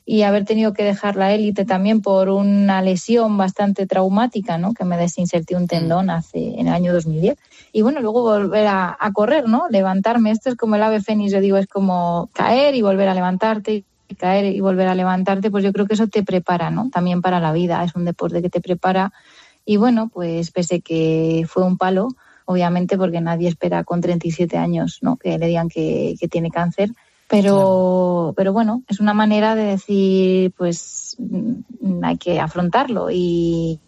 [0.05, 4.73] y haber tenido que dejar la élite también por una lesión bastante traumática, ¿no?
[4.73, 6.09] Que me desinserté un tendón mm.
[6.09, 7.37] hace en el año 2010.
[7.71, 9.67] Y bueno, luego volver a, correr, ¿no?
[9.69, 10.31] Levantarme.
[10.31, 13.83] Esto es como el ave fénix, yo digo, es como caer y volver a levantarte,
[14.17, 15.51] caer y volver a levantarte.
[15.51, 16.89] Pues yo creo que eso te prepara, ¿no?
[16.89, 17.83] También para la vida.
[17.83, 19.13] Es un deporte que te prepara.
[19.65, 22.07] Y bueno, pues pese que fue un palo,
[22.45, 25.17] obviamente, porque nadie espera con 37 años, ¿no?
[25.17, 26.89] Que le digan que, que tiene cáncer
[27.31, 33.79] pero, pero bueno, es una manera de decir, pues mm, hay que afrontarlo y,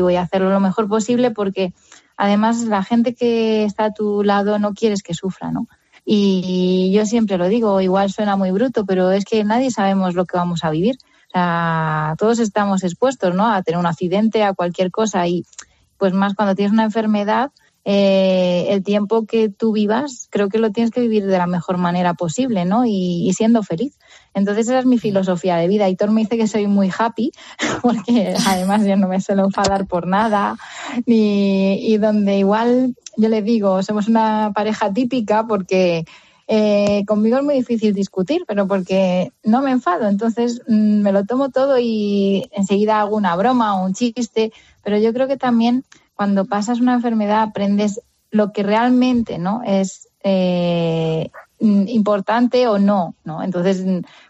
[0.00, 1.74] voy a hacerlo lo mejor posible porque
[2.16, 5.68] además la gente que está a tu lado no quieres que sufra, ¿no?
[6.02, 10.24] Y yo siempre lo digo, igual suena muy bruto, pero es que nadie sabemos lo
[10.24, 10.96] que vamos a vivir.
[11.28, 13.52] O sea, todos estamos expuestos, ¿no?
[13.52, 15.44] A tener un accidente, a cualquier cosa y
[15.98, 17.50] pues más cuando tienes una enfermedad,
[17.90, 21.78] eh, el tiempo que tú vivas, creo que lo tienes que vivir de la mejor
[21.78, 22.84] manera posible, ¿no?
[22.84, 23.98] Y, siendo feliz.
[24.34, 25.88] Entonces esa es mi filosofía de vida.
[25.88, 27.32] Y Thor me dice que soy muy happy,
[27.82, 30.58] porque además yo no me suelo enfadar por nada,
[31.06, 36.04] ni, y donde igual yo le digo, somos una pareja típica porque
[36.46, 40.08] eh, conmigo es muy difícil discutir, pero porque no me enfado.
[40.08, 44.98] Entonces mm, me lo tomo todo y enseguida hago una broma o un chiste, pero
[44.98, 45.84] yo creo que también
[46.18, 48.00] cuando pasas una enfermedad aprendes
[48.32, 53.40] lo que realmente no es eh, importante o no, ¿no?
[53.40, 53.84] Entonces,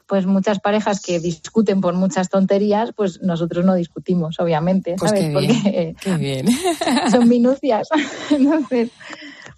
[0.06, 5.32] pues muchas parejas que discuten por muchas tonterías, pues nosotros no discutimos, obviamente, pues ¿sabes?
[5.32, 6.46] Porque qué bien.
[7.10, 7.88] son minucias.
[8.30, 8.90] Entonces,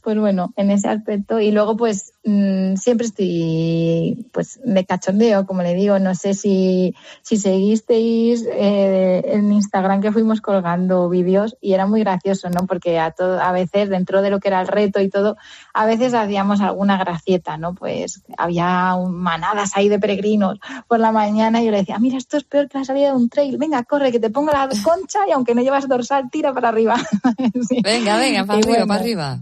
[0.02, 1.40] pues bueno, en ese aspecto.
[1.40, 5.98] Y luego, pues mm, siempre estoy pues de cachondeo, como le digo.
[5.98, 12.00] No sé si, si seguisteis eh, en Instagram que fuimos colgando vídeos y era muy
[12.00, 12.66] gracioso, ¿no?
[12.66, 15.36] Porque a, todo, a veces, dentro de lo que era el reto y todo,
[15.74, 17.74] a veces hacíamos alguna gracieta, ¿no?
[17.74, 20.58] Pues había manadas ahí de peregrinos
[20.88, 23.16] por la mañana y yo le decía, mira, esto es peor que la salida de
[23.16, 23.58] un trail.
[23.58, 26.96] Venga, corre, que te pongo la concha y aunque no llevas dorsal, tira para arriba.
[27.82, 29.40] Venga, venga, para arriba, para arriba.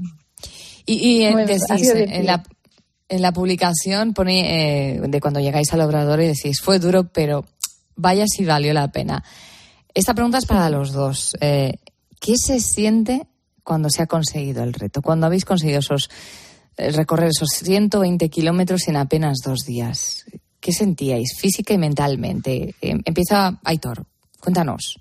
[0.91, 1.37] Y, en,
[2.25, 2.43] la,
[3.11, 7.45] en la publicación pone eh, de cuando llegáis al obrador y decís, fue duro, pero
[7.95, 9.23] vaya si valió la pena.
[9.93, 11.37] Esta pregunta es para los dos.
[11.43, 11.75] Eh,
[12.19, 13.27] ¿Qué se siente
[13.63, 15.03] cuando se ha conseguido el reto?
[15.03, 16.09] Cuando habéis conseguido esos
[16.79, 20.25] eh, recorrer esos 120 kilómetros en apenas dos días.
[20.59, 22.75] ¿Qué sentíais física y mentalmente?
[22.81, 24.07] empieza Aitor,
[24.41, 24.99] cuéntanos.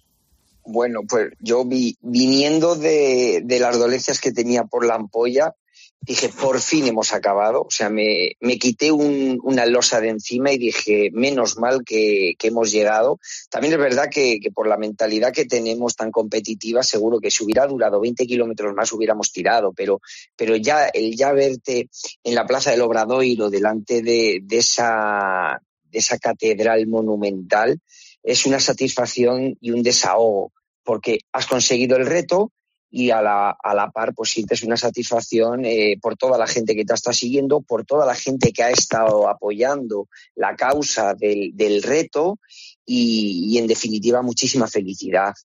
[0.66, 5.56] Bueno, pues yo vi, viniendo de, de, las dolencias que tenía por la ampolla,
[6.02, 7.62] dije, por fin hemos acabado.
[7.64, 12.36] O sea, me, me quité un, una losa de encima y dije, menos mal que,
[12.38, 13.20] que hemos llegado.
[13.50, 17.44] También es verdad que, que, por la mentalidad que tenemos tan competitiva, seguro que si
[17.44, 20.02] hubiera durado 20 kilómetros más hubiéramos tirado, pero,
[20.36, 21.90] pero ya el ya verte
[22.24, 27.80] en la Plaza del Obradoiro delante de, de, esa, de esa catedral monumental
[28.24, 30.52] es una satisfacción y un desahogo,
[30.84, 32.52] porque has conseguido el reto,
[32.98, 36.76] y a la, a la par pues sientes una satisfacción eh, por toda la gente
[36.76, 41.56] que te está siguiendo, por toda la gente que ha estado apoyando la causa del,
[41.56, 42.40] del reto
[42.88, 45.36] y, y, en definitiva muchísima felicidad.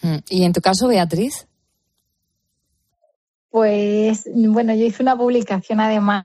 [0.00, 1.46] Mm, ¿Y en tu caso, Beatriz?
[3.50, 6.24] Pues bueno, yo hice una publicación además,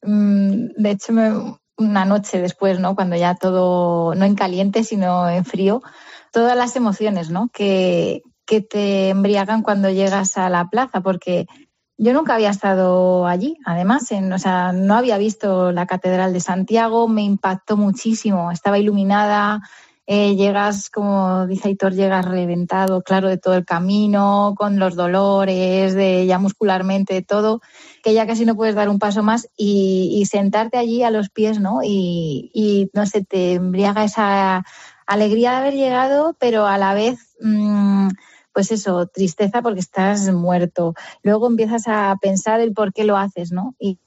[0.00, 2.94] mm, de hecho me, una noche después, ¿no?
[2.94, 5.82] Cuando ya todo, no en caliente, sino en frío,
[6.32, 7.50] todas las emociones, ¿no?
[7.52, 11.46] Que, que te embriagan cuando llegas a la plaza, porque
[11.96, 16.40] yo nunca había estado allí, además, en, o sea, no había visto la Catedral de
[16.40, 19.62] Santiago, me impactó muchísimo, estaba iluminada,
[20.06, 25.94] eh, llegas, como dice Aitor, llegas reventado, claro, de todo el camino, con los dolores,
[25.94, 27.62] de ya muscularmente, todo,
[28.02, 31.60] que ya casi no puedes dar un paso más y, sentarte allí a los pies,
[31.60, 31.78] ¿no?
[31.82, 34.64] Y, no sé, te embriaga esa
[35.06, 37.36] alegría de haber llegado, pero a la vez...
[37.40, 38.08] Mmm,
[38.54, 40.94] pues eso, tristeza porque estás muerto.
[41.22, 43.74] Luego empiezas a pensar el por qué lo haces, ¿no?
[43.80, 43.98] Y,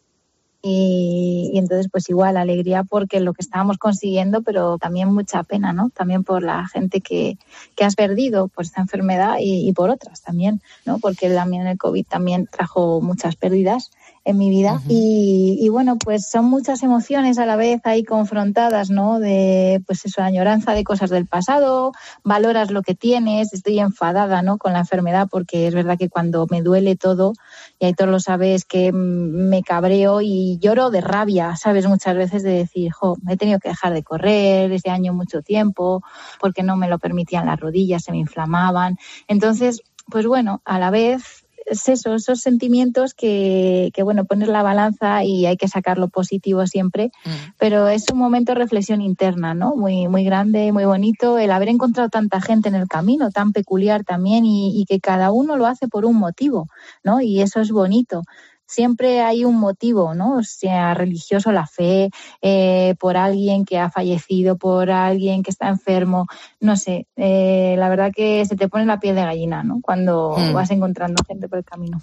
[0.64, 5.90] y, entonces, pues igual, alegría porque lo que estábamos consiguiendo, pero también mucha pena, ¿no?
[5.90, 7.38] También por la gente que,
[7.76, 10.98] que has perdido por esta enfermedad y, y, por otras también, ¿no?
[11.00, 13.92] Porque también el COVID también trajo muchas pérdidas
[14.28, 14.82] en mi vida.
[14.90, 19.22] y, y, bueno, pues son muchas emociones a la vez ahí confrontadas, ¿no?
[19.22, 21.94] De, pues eso, añoranza de cosas del pasado,
[22.26, 24.58] valoras lo que tienes, estoy enfadada, ¿no?
[24.58, 27.36] Con la enfermedad, porque es verdad que cuando me duele todo,
[27.80, 31.88] y ahí todos lo sabes, que me cabreo y lloro de rabia, ¿sabes?
[31.88, 36.04] Muchas veces de decir, jo, he tenido que dejar de correr este año mucho tiempo,
[36.42, 38.98] porque no me lo permitían las rodillas, se me inflamaban.
[39.30, 44.64] Entonces, pues bueno, a la vez es eso, esos sentimientos que, que, bueno, poner la
[44.64, 47.30] balanza y hay que sacar lo positivo siempre, mm.
[47.58, 49.76] pero es un momento de reflexión interna, ¿no?
[49.76, 54.06] Muy, muy grande, muy bonito, el haber encontrado tanta gente en el camino, tan peculiar
[54.06, 56.70] también, y, y que cada uno lo hace por un motivo,
[57.04, 57.22] ¿no?
[57.22, 58.24] Y eso es bonito
[58.68, 60.44] siempre hay un motivo, ¿no?
[60.44, 62.10] Sea religioso, la fe,
[62.42, 66.28] eh, por alguien que ha fallecido, por alguien que está enfermo,
[66.60, 67.08] no sé.
[67.16, 69.80] Eh, la verdad que se te pone la piel de gallina, ¿no?
[69.82, 70.54] Cuando hmm.
[70.54, 72.02] vas encontrando gente por el camino.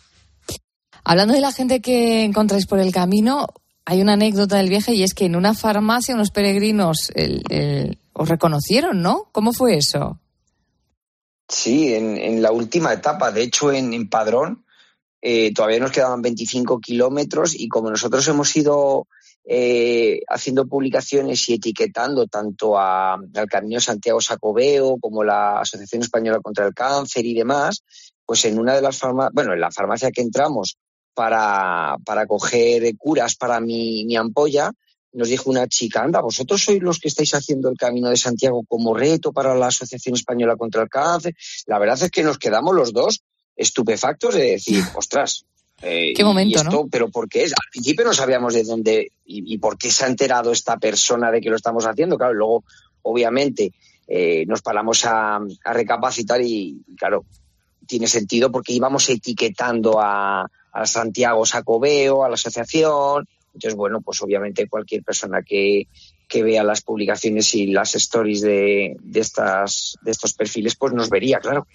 [1.04, 3.46] Hablando de la gente que encontráis por el camino,
[3.84, 7.12] hay una anécdota del viaje y es que en una farmacia unos peregrinos
[8.14, 9.28] os reconocieron, ¿no?
[9.30, 10.18] ¿Cómo fue eso?
[11.46, 13.30] Sí, en, la última etapa.
[13.30, 14.63] De hecho, en Padrón
[15.26, 19.06] eh, todavía nos quedaban 25 kilómetros y como nosotros hemos ido
[19.46, 26.66] eh, haciendo publicaciones y etiquetando tanto al Camino Santiago Sacobeo como la Asociación Española contra
[26.66, 27.82] el Cáncer y demás,
[28.26, 30.76] pues en una de las farmacias, bueno, en la farmacia que entramos
[31.14, 34.72] para, para coger curas para mi, mi ampolla,
[35.14, 38.62] nos dijo una chica, anda, vosotros sois los que estáis haciendo el Camino de Santiago
[38.68, 41.34] como reto para la Asociación Española contra el Cáncer.
[41.64, 43.22] La verdad es que nos quedamos los dos
[43.56, 45.44] estupefactos de decir, ostras.
[45.82, 46.86] Eh, qué momento, ¿no?
[46.88, 47.52] Pero ¿por qué es?
[47.52, 51.40] Al principio no sabíamos de dónde y, por qué se ha enterado esta persona de
[51.40, 52.16] que lo estamos haciendo.
[52.16, 52.64] Claro, luego,
[53.02, 53.72] obviamente,
[54.06, 57.24] eh, nos paramos a, recapacitar y, claro,
[57.86, 63.28] tiene sentido porque íbamos etiquetando a, a Santiago Sacobeo, a la asociación.
[63.52, 65.86] Entonces, bueno, pues obviamente cualquier persona que,
[66.28, 71.08] que vea las publicaciones y las stories de, de, estas, de estos perfiles, pues nos
[71.08, 71.66] vería, claro.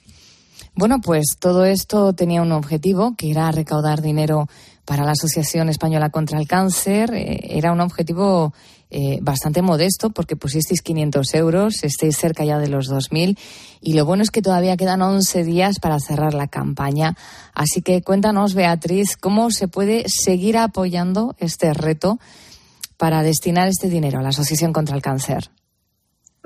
[0.76, 4.48] Bueno, pues todo esto tenía un objetivo, que era recaudar dinero
[4.86, 7.14] para la Asociación Española contra el Cáncer.
[7.14, 8.54] Eh, era un objetivo
[8.90, 13.38] eh, bastante modesto porque pusisteis 500 euros, estáis cerca ya de los 2.000
[13.82, 17.16] y lo bueno es que todavía quedan 11 días para cerrar la campaña.
[17.54, 22.18] Así que cuéntanos, Beatriz, cómo se puede seguir apoyando este reto
[22.98, 25.52] para destinar este dinero a la Asociación contra el Cáncer.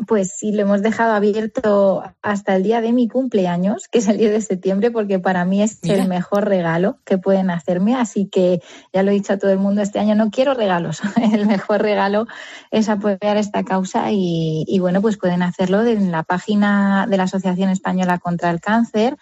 [0.08, 4.18] Pues sí, lo hemos dejado abierto hasta el día de mi cumpleaños, que es el
[4.18, 7.96] 10 de septiembre, porque para mí es el mejor regalo que pueden hacerme.
[7.96, 8.62] Así que
[8.92, 11.02] ya lo he dicho a todo el mundo, este año no quiero regalos.
[11.34, 12.28] El mejor regalo
[12.72, 17.24] es apoyar esta causa y, y bueno, pues pueden hacerlo en la página de la
[17.24, 19.18] Asociación Española contra el Cáncer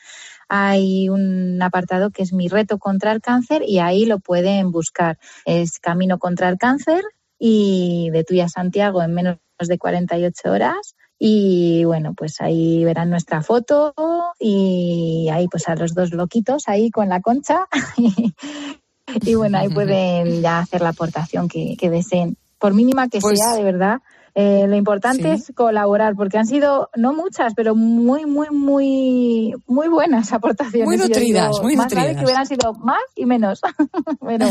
[0.53, 5.17] hay un apartado que es mi reto contra el cáncer y ahí lo pueden buscar.
[5.45, 7.05] Es Camino contra el cáncer
[7.39, 10.95] y de tuya Santiago en menos de 48 horas.
[11.23, 13.93] Y bueno, pues ahí verán nuestra foto
[14.39, 17.67] y ahí pues a los dos loquitos ahí con la concha.
[19.21, 22.37] y bueno, ahí pueden ya hacer la aportación que, deseen.
[22.57, 23.99] Por mínima que pues sea, de verdad.
[24.33, 29.89] Eh, lo importante es colaborar, porque han sido no muchas, pero muy, muy, muy, muy
[29.89, 30.87] buenas aportaciones.
[30.87, 32.17] Muy nutridas, muy más nutridas.
[32.17, 33.61] que hubieran sido más y menos,
[34.25, 34.47] pero,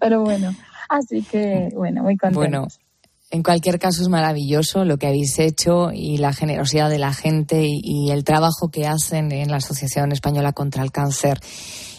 [0.00, 0.54] pero bueno.
[0.88, 2.50] Así que, bueno, muy contentos.
[2.50, 2.68] Bueno.
[3.30, 7.66] En cualquier caso es maravilloso lo que habéis hecho y la generosidad de la gente
[7.66, 11.40] y, el trabajo que hacen en la Asociación Española contra el Cáncer.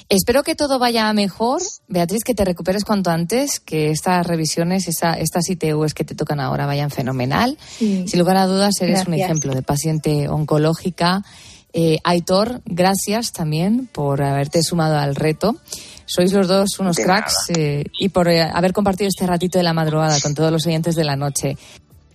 [0.08, 1.62] Espero que todo vaya mejor.
[1.90, 6.40] Beatriz, que te recuperes cuanto antes, que estas revisiones, esa, estas ITUs que te tocan
[6.40, 7.58] ahora vayan fenomenal.
[7.78, 11.24] Sin lugar a dudas, eres un ejemplo de paciente oncológica
[11.74, 15.58] Eh, Aitor, gracias también por haberte sumado al reto.
[16.08, 19.74] Sois los dos unos cracks eh, y por eh, haber compartido este ratito de la
[19.74, 21.58] madrugada con todos los oyentes de la noche.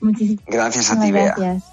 [0.01, 1.34] Muchísimas gracias a ti, Bea.
[1.36, 1.72] Gracias.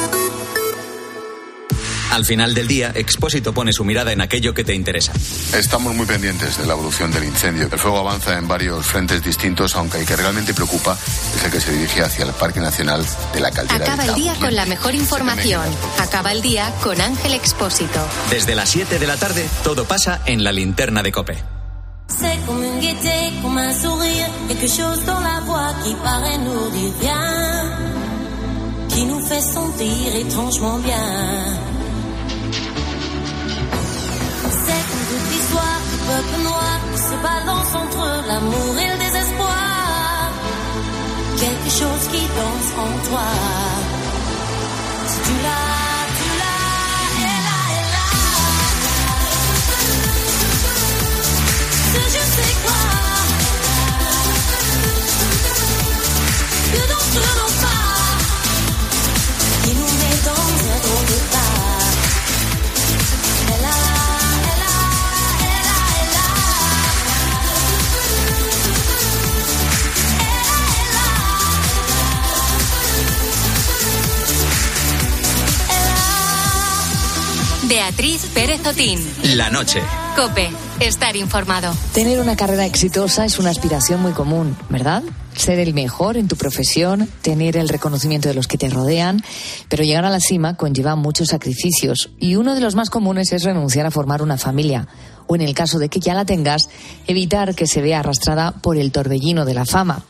[2.11, 5.13] Al final del día, Expósito pone su mirada en aquello que te interesa.
[5.57, 7.69] Estamos muy pendientes de la evolución del incendio.
[7.71, 10.97] El fuego avanza en varios frentes distintos, aunque el que realmente preocupa
[11.35, 13.85] es el que se dirige hacia el Parque Nacional de la Caldera.
[13.85, 15.63] Acaba el día con la mejor información.
[15.99, 18.05] Acaba el día con Ángel Expósito.
[18.29, 21.37] Desde las 7 de la tarde, todo pasa en la linterna de cope.
[22.09, 26.69] C'est comme une gaieté, comme un sourire, quelque chose dans la voix qui paraît nous
[26.71, 27.71] dire bien,
[28.89, 31.70] qui nous fait sentir étrangement bien.
[36.43, 40.31] Noir se balance entre l'amour et le désespoir.
[41.39, 43.29] Quelque chose qui danse en toi.
[45.07, 46.61] Si tu l'as, tu l'as,
[56.73, 57.91] Que d'entre nos pas
[59.63, 61.50] Qui nous met dans un drôle de
[77.81, 78.99] Beatriz Pérez Otín.
[79.35, 79.81] La noche.
[80.15, 80.51] Cope.
[80.79, 81.73] Estar informado.
[81.95, 85.01] Tener una carrera exitosa es una aspiración muy común, ¿verdad?
[85.35, 89.23] Ser el mejor en tu profesión, tener el reconocimiento de los que te rodean,
[89.67, 93.41] pero llegar a la cima conlleva muchos sacrificios y uno de los más comunes es
[93.41, 94.87] renunciar a formar una familia
[95.25, 96.69] o en el caso de que ya la tengas,
[97.07, 100.03] evitar que se vea arrastrada por el torbellino de la fama.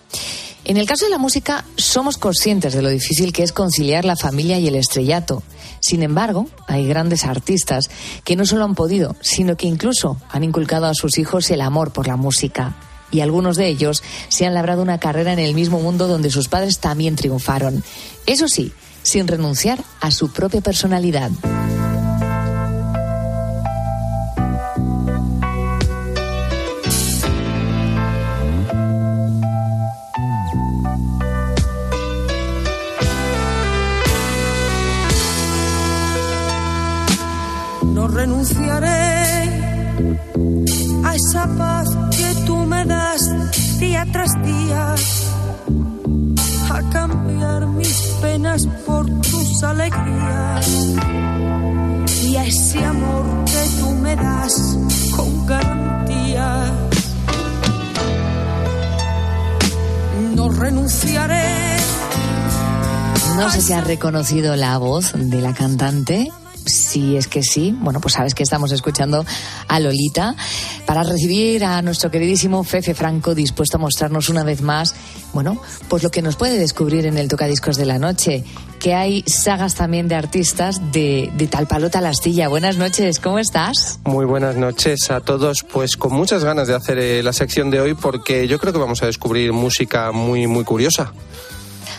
[0.64, 4.16] En el caso de la música, somos conscientes de lo difícil que es conciliar la
[4.16, 5.41] familia y el estrellato.
[5.80, 7.89] Sin embargo, hay grandes artistas
[8.24, 11.91] que no solo han podido, sino que incluso han inculcado a sus hijos el amor
[11.91, 12.76] por la música.
[13.12, 16.47] Y algunos de ellos se han labrado una carrera en el mismo mundo donde sus
[16.47, 17.84] padres también triunfaron.
[18.26, 21.32] Eso sí, sin renunciar a su propia personalidad.
[38.14, 39.51] Renunciaré
[41.03, 43.22] a esa paz que tú me das
[43.80, 44.95] día tras día,
[46.70, 50.68] a cambiar mis penas por tus alegrías
[52.24, 54.78] y a ese amor que tú me das
[55.16, 56.72] con garantía.
[60.36, 61.62] No renunciaré.
[63.36, 66.32] No sé si has reconocido la voz de la cantante.
[66.66, 69.26] Si es que sí, bueno, pues sabes que estamos escuchando
[69.68, 70.36] a Lolita
[70.86, 74.95] para recibir a nuestro queridísimo Fefe Franco dispuesto a mostrarnos una vez más,
[75.34, 78.43] bueno, pues lo que nos puede descubrir en el Tocadiscos de la Noche,
[78.80, 82.47] que hay sagas también de artistas de, de tal palo tal astilla.
[82.47, 83.99] Buenas noches, ¿cómo estás?
[84.03, 85.64] Muy buenas noches a todos.
[85.64, 88.80] Pues con muchas ganas de hacer eh, la sección de hoy porque yo creo que
[88.80, 91.14] vamos a descubrir música muy, muy curiosa.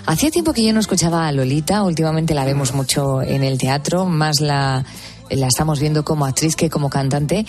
[0.04, 4.06] Hacía tiempo que yo no escuchaba a Lolita, últimamente la vemos mucho en el teatro,
[4.06, 4.84] más la,
[5.30, 7.46] la estamos viendo como actriz que como cantante.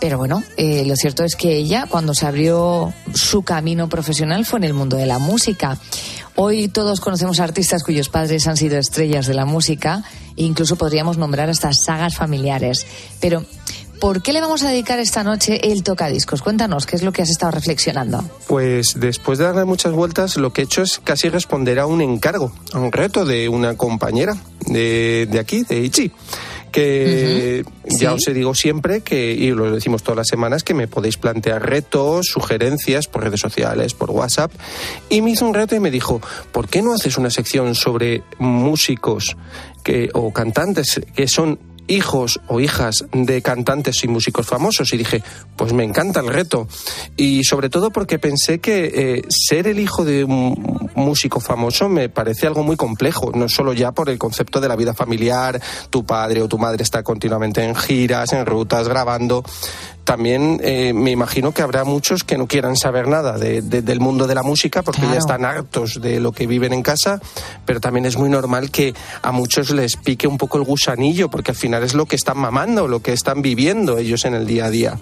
[0.00, 4.58] Pero bueno, eh, lo cierto es que ella, cuando se abrió su camino profesional, fue
[4.58, 5.78] en el mundo de la música.
[6.34, 10.02] Hoy todos conocemos artistas cuyos padres han sido estrellas de la música,
[10.36, 12.84] e incluso podríamos nombrar hasta sagas familiares.
[13.20, 13.44] Pero,
[14.02, 16.42] ¿por qué le vamos a dedicar esta noche el tocadiscos?
[16.42, 18.24] Cuéntanos, ¿qué es lo que has estado reflexionando?
[18.48, 22.00] Pues después de darle muchas vueltas, lo que he hecho es casi responder a un
[22.00, 24.36] encargo, a un reto de una compañera
[24.66, 26.10] de, de aquí, de Ichi
[26.72, 28.30] que ya sí.
[28.30, 32.26] os digo siempre que, y lo decimos todas las semanas, que me podéis plantear retos,
[32.26, 34.50] sugerencias por redes sociales, por WhatsApp.
[35.10, 38.22] Y me hizo un reto y me dijo, ¿por qué no haces una sección sobre
[38.38, 39.36] músicos
[39.84, 45.22] que, o cantantes que son hijos o hijas de cantantes y músicos famosos y dije,
[45.56, 46.68] pues me encanta el reto.
[47.16, 52.08] Y sobre todo porque pensé que eh, ser el hijo de un músico famoso me
[52.08, 55.60] parece algo muy complejo, no solo ya por el concepto de la vida familiar,
[55.90, 59.44] tu padre o tu madre está continuamente en giras, en rutas, grabando,
[60.04, 64.34] también eh, me imagino que habrá muchos que no quieran saber nada del mundo de
[64.34, 67.20] la música porque ya están hartos de lo que viven en casa,
[67.64, 71.52] pero también es muy normal que a muchos les pique un poco el gusanillo porque
[71.52, 74.66] al final es lo que están mamando, lo que están viviendo ellos en el día
[74.66, 74.98] a día.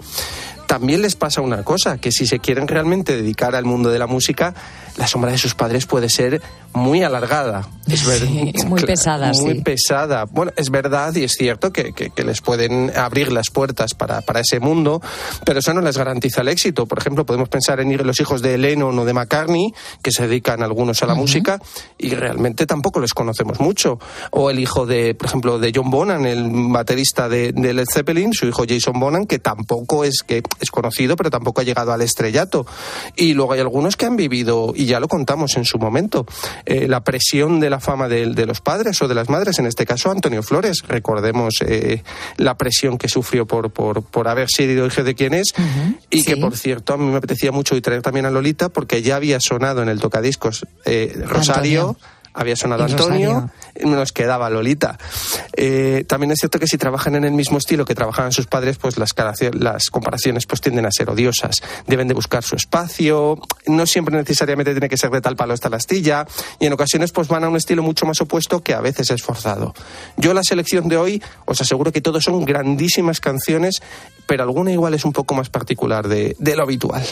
[0.67, 4.07] También les pasa una cosa, que si se quieren realmente dedicar al mundo de la
[4.07, 4.53] música,
[4.97, 6.41] la sombra de sus padres puede ser
[6.73, 7.67] muy alargada.
[7.87, 9.31] Es muy pesada.
[9.33, 10.25] Muy pesada.
[10.25, 15.01] Bueno, es verdad y es cierto que, les pueden abrir las puertas para, ese mundo,
[15.45, 16.85] pero eso no les garantiza el éxito.
[16.85, 20.63] Por ejemplo, podemos pensar en los hijos de Lennon o de McCartney, que se dedican
[20.63, 21.59] algunos a la música,
[21.97, 23.99] y realmente tampoco les conocemos mucho.
[24.31, 28.33] O el hijo de, por ejemplo, de John Bonham, el baterista de, de Led Zeppelin,
[28.33, 32.01] su hijo Jason Bonham, que tampoco es que es conocido, pero tampoco ha llegado al
[32.01, 32.65] estrellato.
[33.15, 36.25] Y luego hay algunos que han vivido, y ya lo contamos en su momento,
[36.65, 39.85] eh, la presión de la fama de, los padres o de las madres, en este
[39.85, 40.83] caso Antonio Flores.
[40.87, 42.03] Recordemos eh,
[42.37, 45.53] la presión que sufrió por, por, por haber sido hijo de quién es,
[46.09, 49.03] y que por cierto a mí me apetecía mucho y traer también a Lolita porque
[49.03, 51.95] ya había sonado en el tocadiscos eh, Rosario
[52.33, 53.49] había sonado Antonio,
[53.83, 54.97] nos quedaba Lolita.
[55.55, 58.77] Eh, también es cierto que si trabajan en el mismo estilo que trabajaban sus padres,
[58.77, 59.11] pues las,
[59.53, 61.61] las comparaciones pues tienden a ser odiosas.
[61.87, 65.69] Deben de buscar su espacio, no siempre necesariamente tiene que ser de tal palo esta
[65.69, 66.25] la astilla,
[66.59, 69.21] y en ocasiones pues van a un estilo mucho más opuesto que a veces es
[69.21, 69.73] forzado.
[70.17, 73.81] Yo la selección de hoy os aseguro que todos son grandísimas canciones,
[74.25, 77.03] pero alguna igual es un poco más particular de, lo habitual.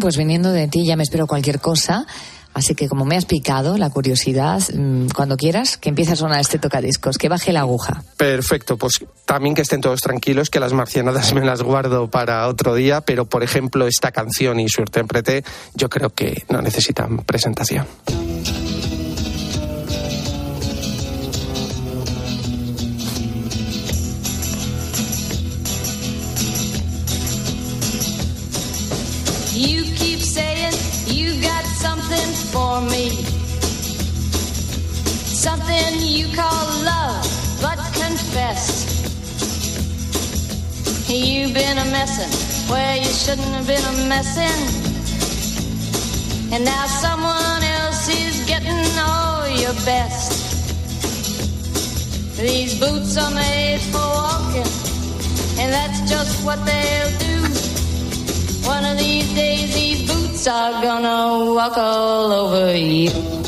[0.00, 2.06] pues viniendo de ti ya me espero cualquier cosa.
[2.54, 6.40] Así que como me has picado la curiosidad, mm, cuando quieras que empiece a sonar
[6.40, 8.02] este tocadiscos, que baje la aguja.
[8.16, 12.74] Perfecto, pues también que estén todos tranquilos, que las marcianadas me las guardo para otro
[12.74, 15.44] día, pero por ejemplo esta canción y su intérprete
[15.74, 17.86] yo creo que no necesitan presentación.
[42.00, 44.60] You've been a messin' where you shouldn't have been a messin'.
[46.50, 50.32] And now someone else is getting all your best.
[52.38, 54.70] These boots are made for walking,
[55.60, 57.36] and that's just what they'll do.
[58.66, 63.39] One of these days, these boots are gonna walk all over you.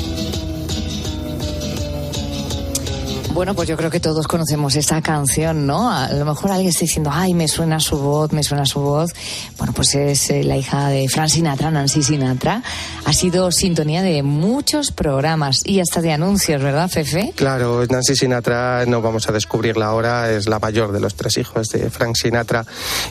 [3.34, 5.90] Bueno, pues yo creo que todos conocemos esta canción, ¿no?
[5.90, 9.14] A lo mejor alguien está diciendo, ay, me suena su voz, me suena su voz.
[9.56, 12.62] Bueno, pues es eh, la hija de Fran Sinatra, Nancy Sinatra.
[13.04, 17.32] Ha sido sintonía de muchos programas y hasta de anuncios, ¿verdad, Fefe?
[17.34, 21.68] Claro, Nancy Sinatra, no vamos a descubrirla ahora, es la mayor de los tres hijos
[21.70, 22.64] de Frank Sinatra.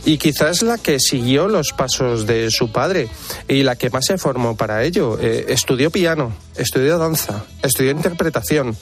[0.05, 3.09] Y quizás la que siguió los pasos de su padre
[3.49, 5.17] y la que más se formó para ello.
[5.19, 8.77] Eh, estudió piano, estudió danza, estudió interpretación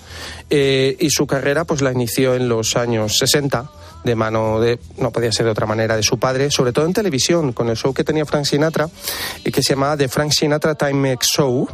[0.50, 3.70] eh, y su carrera pues la inició en los años 60
[4.04, 6.94] de mano de, no podía ser de otra manera, de su padre, sobre todo en
[6.94, 8.90] televisión, con el show que tenía Frank Sinatra,
[9.44, 11.68] y que se llamaba The Frank Sinatra Time X Show.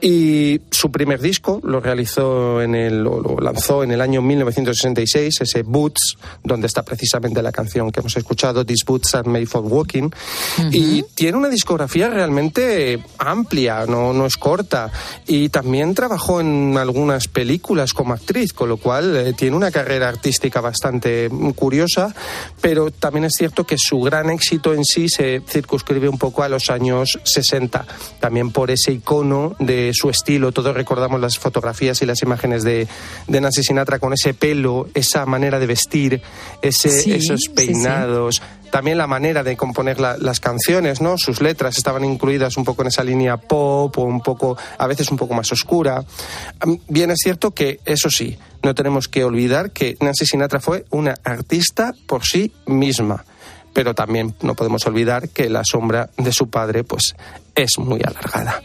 [0.00, 5.62] Y su primer disco lo realizó en el, lo lanzó en el año 1966, ese
[5.62, 10.10] Boots, donde está precisamente la canción que hemos escuchado, These Boots Are Made for Walking.
[10.70, 14.90] Y tiene una discografía realmente amplia, no, no es corta.
[15.26, 20.08] Y también trabajó en algunas películas como actriz, con lo cual eh, tiene una carrera
[20.08, 21.28] artística bastante
[21.62, 22.12] curiosa,
[22.60, 26.48] pero también es cierto que su gran éxito en sí se circunscribe un poco a
[26.48, 27.86] los años 60,
[28.18, 30.50] también por ese icono de su estilo.
[30.50, 32.88] Todos recordamos las fotografías y las imágenes de,
[33.28, 36.20] de Nancy Sinatra con ese pelo, esa manera de vestir,
[36.62, 38.42] ese, esos peinados.
[38.72, 41.18] También la manera de componer las canciones, ¿no?
[41.18, 45.10] Sus letras estaban incluidas un poco en esa línea pop o un poco, a veces
[45.10, 46.02] un poco más oscura.
[46.88, 51.16] Bien es cierto que, eso sí, no tenemos que olvidar que Nancy Sinatra fue una
[51.22, 53.26] artista por sí misma.
[53.72, 57.14] Pero también no podemos olvidar que la sombra de su padre pues
[57.54, 58.62] es muy alargada.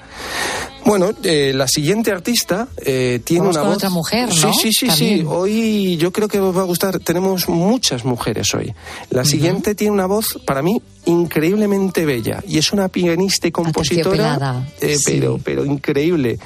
[0.86, 3.76] Bueno, eh, la siguiente artista eh, tiene una voz.
[3.76, 4.54] otra mujer, ¿no?
[4.54, 5.26] Sí, sí, sí, sí.
[5.28, 7.00] Hoy yo creo que os va a gustar.
[7.00, 8.74] Tenemos muchas mujeres hoy.
[9.10, 14.66] La siguiente tiene una voz para mí increíblemente bella y es una pianista y compositora,
[14.80, 16.40] eh, pero, pero increíble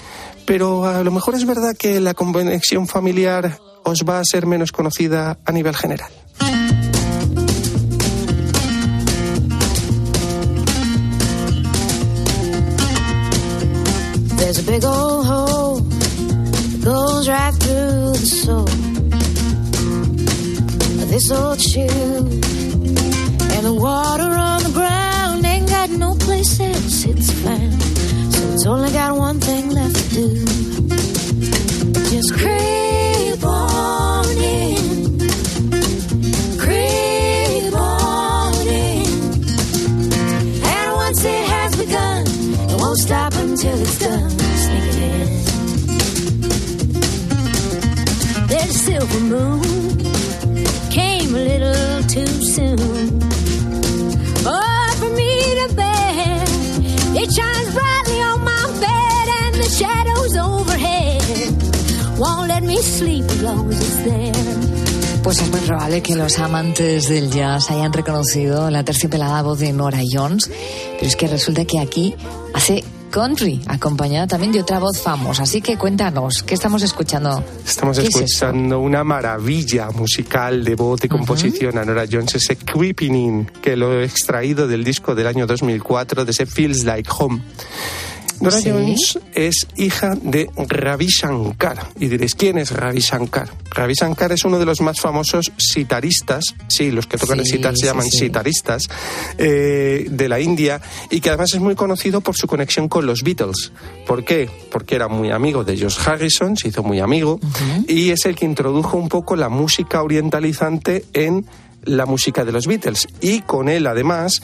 [0.45, 4.71] pero a lo mejor es verdad que la conexión familiar os va a ser menos
[4.71, 6.11] conocida a nivel general.
[14.41, 18.91] There's a big old hole that goes right through the soul
[21.11, 21.81] this old shoe.
[23.53, 27.81] And the water on the ground ain't got no place else it's found.
[28.33, 30.45] So it's only got one thing left to do.
[32.09, 33.10] Just creep
[43.51, 44.29] until it's done.
[48.71, 49.97] Silver moon.
[50.89, 53.19] Came a little too soon.
[54.45, 54.71] Oh.
[57.13, 61.51] It shines brightly on my bed and the shadows overhead
[62.17, 65.21] won't let me sleep as long as it's there.
[65.21, 69.71] Pues es muy probable que los amantes del jazz hayan reconocido la terciopelada voz de
[69.71, 70.49] Nora Jones,
[70.95, 72.15] pero es que resulta que aquí
[72.53, 75.43] hace country, acompañada también de otra voz famosa.
[75.43, 77.43] Así que cuéntanos, ¿qué estamos escuchando?
[77.63, 82.55] Estamos ¿Qué es escuchando una maravilla musical de voz y composición a Nora Jones, ese
[82.55, 87.09] Creeping In, que lo he extraído del disco del año 2004, de ese Feels Like
[87.19, 87.41] Home.
[88.41, 88.69] Nora Sí.
[88.69, 91.87] Jones es hija de Ravi Shankar.
[91.99, 93.49] Y diréis, ¿quién es Ravi Shankar?
[93.69, 97.77] Ravi Shankar es uno de los más famosos sitaristas, sí, los que tocan el sitar
[97.77, 98.17] se llaman sí.
[98.19, 98.83] sitaristas,
[99.37, 103.21] eh, de la India y que además es muy conocido por su conexión con los
[103.23, 103.71] Beatles.
[104.05, 104.49] ¿Por qué?
[104.71, 107.39] Porque era muy amigo de George Harrison, se hizo muy amigo,
[107.87, 111.45] y es el que introdujo un poco la música orientalizante en
[111.83, 114.41] la música de los Beatles y con él además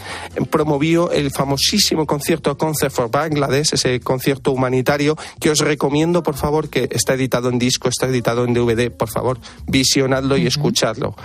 [0.49, 6.69] promovió el famosísimo concierto Concert for Bangladesh, ese concierto humanitario que os recomiendo por favor
[6.69, 11.15] que está editado en disco, está editado en DVD, por favor visionadlo y escuchadlo.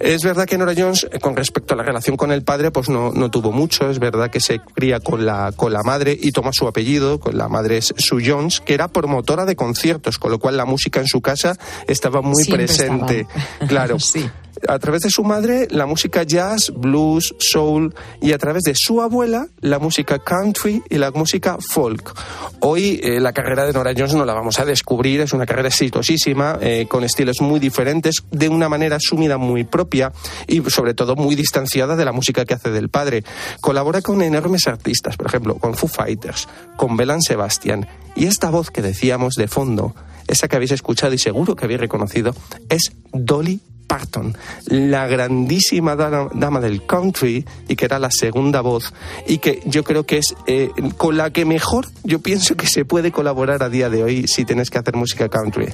[0.00, 3.12] Es verdad que Nora Jones con respecto a la relación con el padre pues no,
[3.12, 6.52] no tuvo mucho, es verdad que se cría con la, con la madre y toma
[6.52, 10.38] su apellido, con la madre es Sue Jones, que era promotora de conciertos, con lo
[10.38, 11.56] cual la música en su casa
[11.88, 13.20] estaba muy Siempre presente.
[13.20, 13.68] estaba.
[13.68, 14.28] Claro Sí.
[14.68, 19.00] A través de su madre la música jazz, blues, soul y a través de su
[19.02, 22.14] abuela la música country y la música folk.
[22.60, 25.68] Hoy eh, la carrera de Nora Jones no la vamos a descubrir, es una carrera
[25.68, 30.12] exitosísima, eh, con estilos muy diferentes, de una manera sumida muy propia
[30.46, 33.24] y sobre todo muy distanciada de la música que hace del padre.
[33.60, 37.86] Colabora con enormes artistas, por ejemplo, con Foo Fighters, con Belan Sebastian
[38.16, 39.94] y esta voz que decíamos de fondo,
[40.28, 42.34] esa que habéis escuchado y seguro que habéis reconocido,
[42.68, 43.60] es Dolly
[43.94, 44.36] Parton,
[44.66, 48.92] la grandísima dama, dama del country y que era la segunda voz
[49.28, 52.84] y que yo creo que es eh, con la que mejor yo pienso que se
[52.84, 55.68] puede colaborar a día de hoy si tienes que hacer música country.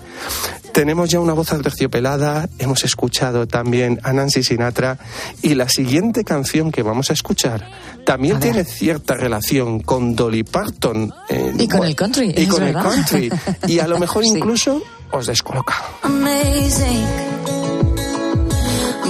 [0.75, 4.99] Tenemos ya una voz aterciopelada, hemos escuchado también a Nancy Sinatra
[5.41, 7.71] y la siguiente canción que vamos a escuchar
[8.05, 11.11] también tiene cierta relación con Dolly Parton.
[11.31, 12.91] eh, Y con el country, Y con el verdad.
[12.91, 13.31] country.
[13.67, 14.31] Y a lo mejor Sí.
[14.37, 15.75] incluso os descoloca.
[16.03, 17.60] amazing.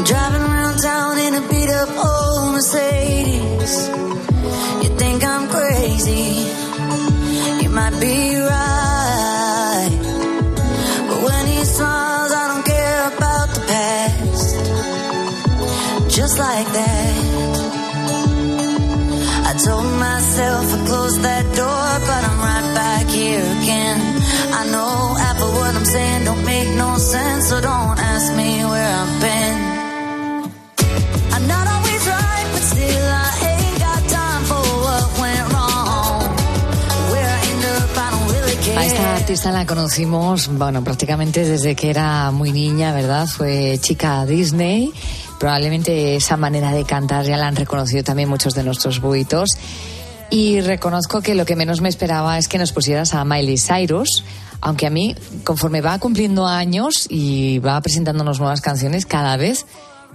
[0.04, 3.88] Driving around town in a beat up old Mercedes.
[4.82, 6.48] You think I'm crazy?
[7.62, 9.90] You might be right.
[11.08, 14.56] But when he smiles, I don't care about the past.
[16.16, 17.14] Just like that.
[19.50, 24.00] I told myself I'd close that door, but I'm right back here again.
[24.52, 27.98] I know half of what I'm saying don't make no sense, so don't
[38.80, 43.26] A esta artista la conocimos, bueno, prácticamente desde que era muy niña, ¿verdad?
[43.26, 44.90] Fue chica Disney.
[45.38, 49.50] Probablemente esa manera de cantar ya la han reconocido también muchos de nuestros buitos.
[50.30, 54.24] Y reconozco que lo que menos me esperaba es que nos pusieras a Miley Cyrus,
[54.62, 55.14] aunque a mí,
[55.44, 59.66] conforme va cumpliendo años y va presentándonos nuevas canciones, cada vez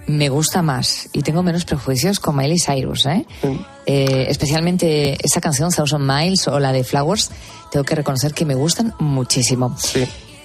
[0.08, 3.26] me gusta más y tengo menos prejuicios con Miley Cyrus, ¿eh?
[3.86, 7.30] Eh, especialmente esa canción Thousand Miles o la de Flowers,
[7.70, 9.74] tengo que reconocer que me gustan muchísimo.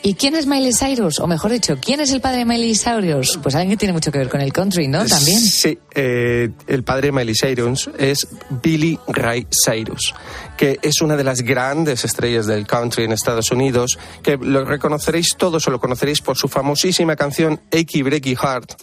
[0.04, 1.20] ¿Y quién es Miley Cyrus?
[1.20, 3.38] O mejor dicho, ¿quién es el padre de Miley Cyrus?
[3.44, 5.06] Pues alguien que tiene mucho que ver con el country, ¿no?
[5.06, 5.40] También.
[5.40, 8.28] Sí, eh, el padre de Miley Cyrus es
[8.64, 10.16] Billy Ray Cyrus,
[10.58, 15.36] que es una de las grandes estrellas del country en Estados Unidos, que lo reconoceréis
[15.38, 18.74] todos o lo conoceréis por su famosísima canción Achy Breaky Heart,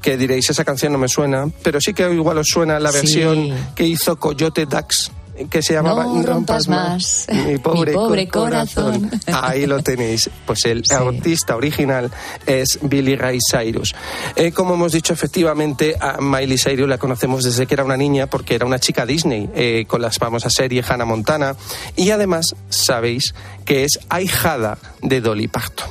[0.00, 2.96] que diréis, esa canción no me suena, pero sí que igual os suena la Sí.
[2.96, 5.12] versión que hizo Coyote Dax
[5.50, 9.10] que se llamaba No rompas más, mi pobre, mi pobre co- corazón.
[9.32, 10.28] Ahí lo tenéis.
[10.46, 12.10] Pues el artista original
[12.46, 13.94] es Billy Ray Cyrus.
[14.36, 18.26] Eh, como hemos dicho, efectivamente, a Miley Cyrus la conocemos desde que era una niña
[18.26, 21.56] porque era una chica Disney eh, con las famosas series Hannah Montana
[21.96, 25.88] y además sabéis que es ahijada de Dolly Parton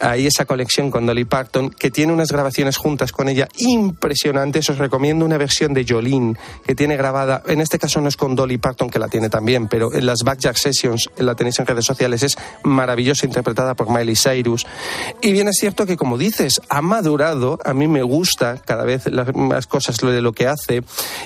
[0.00, 4.68] hay esa colección con Dolly Parton que tiene unas grabaciones juntas con ella impresionantes.
[4.70, 6.34] Os recomiendo una versión de Jolene
[6.66, 9.68] que tiene grabada, en este caso no es con Dolly Parton que la tiene también,
[9.68, 14.16] pero en las Backjack Sessions la tenéis en redes sociales, es maravillosa interpretada por Miley
[14.16, 14.66] Cyrus.
[15.20, 19.06] Y bien es cierto que como dices, ha madurado, a mí me gusta cada vez
[19.06, 20.82] las más cosas lo de lo que hace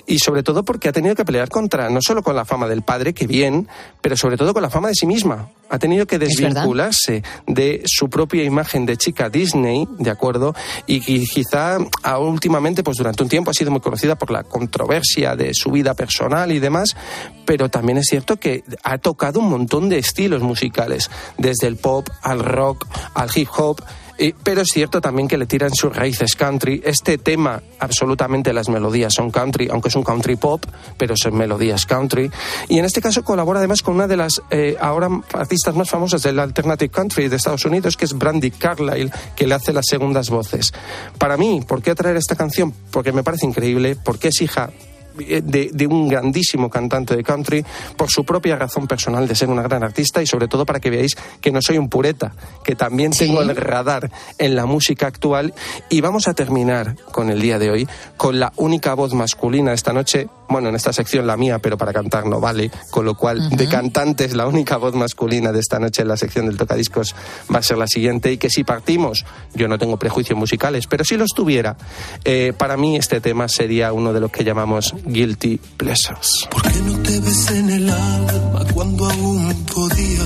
[0.07, 2.83] y sobre todo porque ha tenido que pelear contra, no solo con la fama del
[2.83, 3.69] padre, que bien,
[4.01, 5.49] pero sobre todo con la fama de sí misma.
[5.69, 10.55] Ha tenido que desvincularse de su propia imagen de chica Disney, ¿de acuerdo?
[10.87, 15.37] Y quizá ah, últimamente, pues durante un tiempo ha sido muy conocida por la controversia
[15.37, 16.97] de su vida personal y demás,
[17.45, 22.09] pero también es cierto que ha tocado un montón de estilos musicales, desde el pop
[22.23, 23.81] al rock, al hip hop.
[24.23, 26.81] Eh, pero es cierto también que le tiran sus raíces country.
[26.85, 30.65] Este tema, absolutamente las melodías son country, aunque es un country pop,
[30.97, 32.31] pero son melodías country.
[32.69, 36.23] Y en este caso colabora además con una de las eh, ahora artistas más famosas
[36.23, 40.31] del alternative country de Estados Unidos, que es Brandy Carlile, que le hace las segundas
[40.31, 40.73] voces.
[41.19, 42.73] Para mí, ¿por qué traer esta canción?
[42.93, 44.71] Porque me parece increíble, porque es hija
[45.17, 47.65] de, de un grandísimo cantante de country
[47.97, 50.91] por su propia razón personal de ser una gran artista y sobre todo para que
[50.91, 52.33] veáis que no soy un pureta,
[52.65, 55.55] que también tengo el radar en la música actual.
[55.89, 59.93] Y vamos a terminar con el día de hoy con la única voz masculina esta
[59.93, 63.51] noche, bueno, en esta sección la mía, pero para cantar no vale, con lo cual
[63.51, 67.15] de cantantes la única voz masculina de esta noche en la sección del tocadiscos
[67.53, 68.33] va a ser la siguiente.
[68.33, 71.77] Y que si partimos, yo no tengo prejuicios musicales, pero si los tuviera,
[72.25, 76.31] eh, para mí este tema sería uno de los que llamamos guilty pleasures.
[76.51, 80.25] ¿Por qué no te ves en el alma cuando aún podía?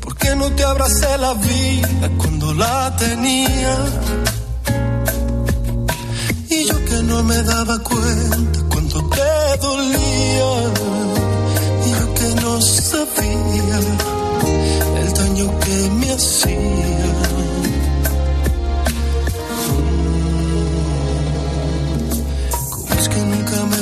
[0.00, 3.76] ¿Por qué no te abracé la vida cuando la tenía?
[6.50, 10.50] Y yo que no me daba cuenta cuando te dolía.
[11.86, 13.78] Y yo que no sabía
[15.00, 16.97] el daño que me hacía.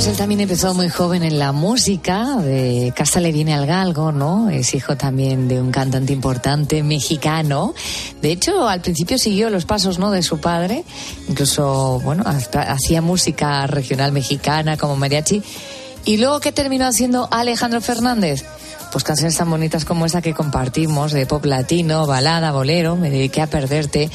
[0.00, 4.12] pues él también empezó muy joven en la música, de casa le viene al galgo,
[4.12, 4.48] ¿no?
[4.48, 7.74] Es hijo también de un cantante importante mexicano.
[8.22, 10.10] De hecho, al principio siguió los pasos, ¿no?
[10.10, 10.84] De su padre.
[11.28, 15.42] Incluso, bueno, hacía música regional mexicana como mariachi.
[16.06, 18.46] Y luego, ¿qué terminó haciendo Alejandro Fernández?
[18.92, 23.42] Pues canciones tan bonitas como esta que compartimos, de pop latino, balada, bolero, me dediqué
[23.42, 24.08] a perderte.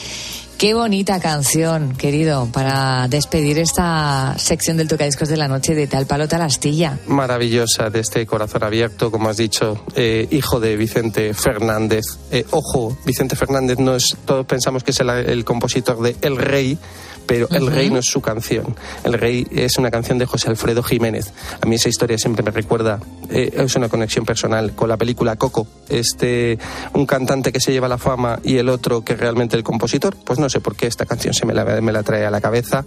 [0.58, 6.06] Qué bonita canción, querido, para despedir esta sección del Tocadiscos de la Noche de Tal
[6.06, 6.98] Palo Tal Astilla.
[7.08, 12.06] maravillosa de este corazón abierto, como has dicho, eh, hijo de Vicente Fernández.
[12.32, 16.38] Eh, ojo, Vicente Fernández no es, todos pensamos que es el, el compositor de El
[16.38, 16.78] Rey,
[17.26, 17.72] pero El Ujú.
[17.72, 18.76] Rey no es su canción.
[19.04, 21.34] El Rey es una canción de José Alfredo Jiménez.
[21.62, 23.00] A mí esa historia siempre me recuerda,
[23.30, 25.68] eh, es una conexión personal con la película Coco.
[25.90, 26.58] Este,
[26.94, 30.40] un cantante que se lleva la fama y el otro que realmente el compositor, pues
[30.40, 32.84] no sé por qué esta canción se me la, me la trae a la cabeza.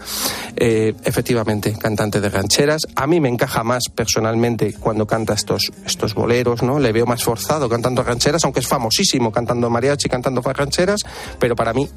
[0.56, 2.82] Eh, efectivamente, cantante de rancheras.
[2.96, 6.78] A mí me encaja más personalmente cuando canta estos, estos boleros, ¿no?
[6.78, 11.00] Le veo más forzado cantando rancheras, aunque es famosísimo cantando mariachi, cantando rancheras,
[11.38, 11.88] pero para mí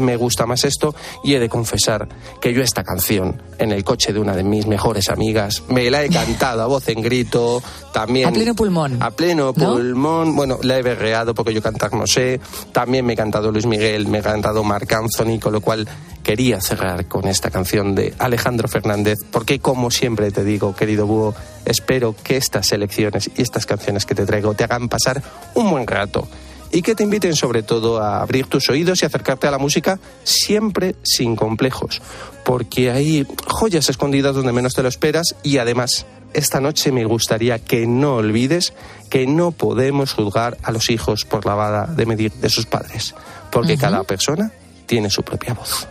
[0.00, 2.08] me gusta más esto y he de confesar
[2.40, 6.04] que yo esta canción en el coche de una de mis mejores amigas me la
[6.04, 7.62] he cantado a voz en grito
[7.92, 9.02] también A pleno pulmón.
[9.02, 9.72] a pleno ¿No?
[9.74, 12.40] pulmón bueno la he berreado porque yo cantar no sé
[12.72, 15.88] también me he cantado Luis Miguel me he cantado Marc Anthony con lo cual
[16.22, 21.34] quería cerrar con esta canción de Alejandro Fernández porque como siempre te digo querido búho
[21.64, 25.22] espero que estas selecciones y estas canciones que te traigo te hagan pasar
[25.54, 26.28] un buen rato
[26.72, 29.98] y que te inviten sobre todo a abrir tus oídos y acercarte a la música
[30.22, 32.00] siempre sin complejos,
[32.44, 37.58] porque hay joyas escondidas donde menos te lo esperas y además esta noche me gustaría
[37.58, 38.72] que no olvides
[39.08, 43.14] que no podemos juzgar a los hijos por la vara de medir de sus padres,
[43.50, 44.52] porque cada persona
[44.86, 45.88] tiene su propia voz.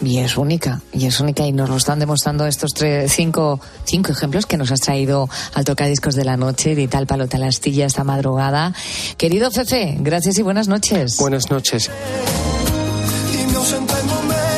[0.00, 4.12] Y es única, y es única, y nos lo están demostrando estos tres, cinco, cinco
[4.12, 7.86] ejemplos que nos has traído al tocadiscos de la noche, de tal palo tal astilla
[7.86, 8.72] esta madrugada.
[9.16, 11.16] Querido Fefe, gracias y buenas noches.
[11.18, 11.90] Buenas noches.
[13.32, 14.57] Y me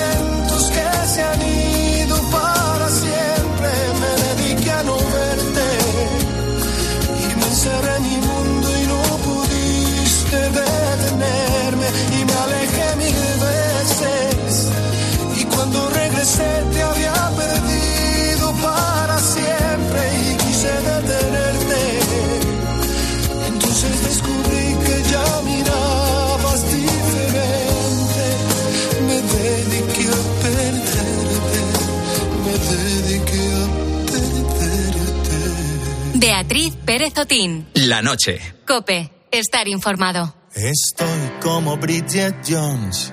[36.41, 37.69] Beatriz Pérez Otín.
[37.75, 38.41] La noche.
[38.67, 39.11] Cope.
[39.31, 40.35] Estar informado.
[40.55, 43.13] Estoy como Bridget Jones,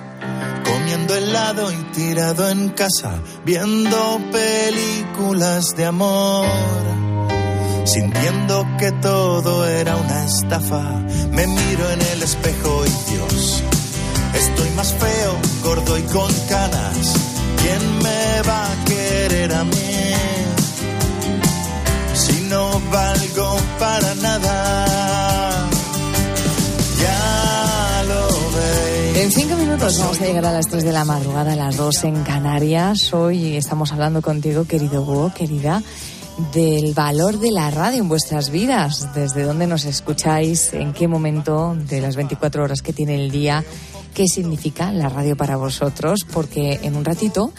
[0.64, 6.46] comiendo helado y tirado en casa, viendo películas de amor.
[7.84, 10.90] Sintiendo que todo era una estafa,
[11.30, 13.62] me miro en el espejo y Dios,
[14.36, 17.14] estoy más feo, gordo y con canas.
[17.60, 20.08] ¿Quién me va a querer a mí?
[22.14, 22.80] Si no
[23.78, 25.68] para nada.
[27.00, 29.16] Ya lo veis.
[29.18, 32.04] En cinco minutos vamos a llegar a las 3 de la madrugada, a las 2
[32.04, 33.12] en Canarias.
[33.12, 35.82] Hoy estamos hablando contigo, querido Hugo, querida,
[36.52, 39.14] del valor de la radio en vuestras vidas.
[39.14, 43.64] Desde dónde nos escucháis, en qué momento de las 24 horas que tiene el día,
[44.14, 47.52] qué significa la radio para vosotros, porque en un ratito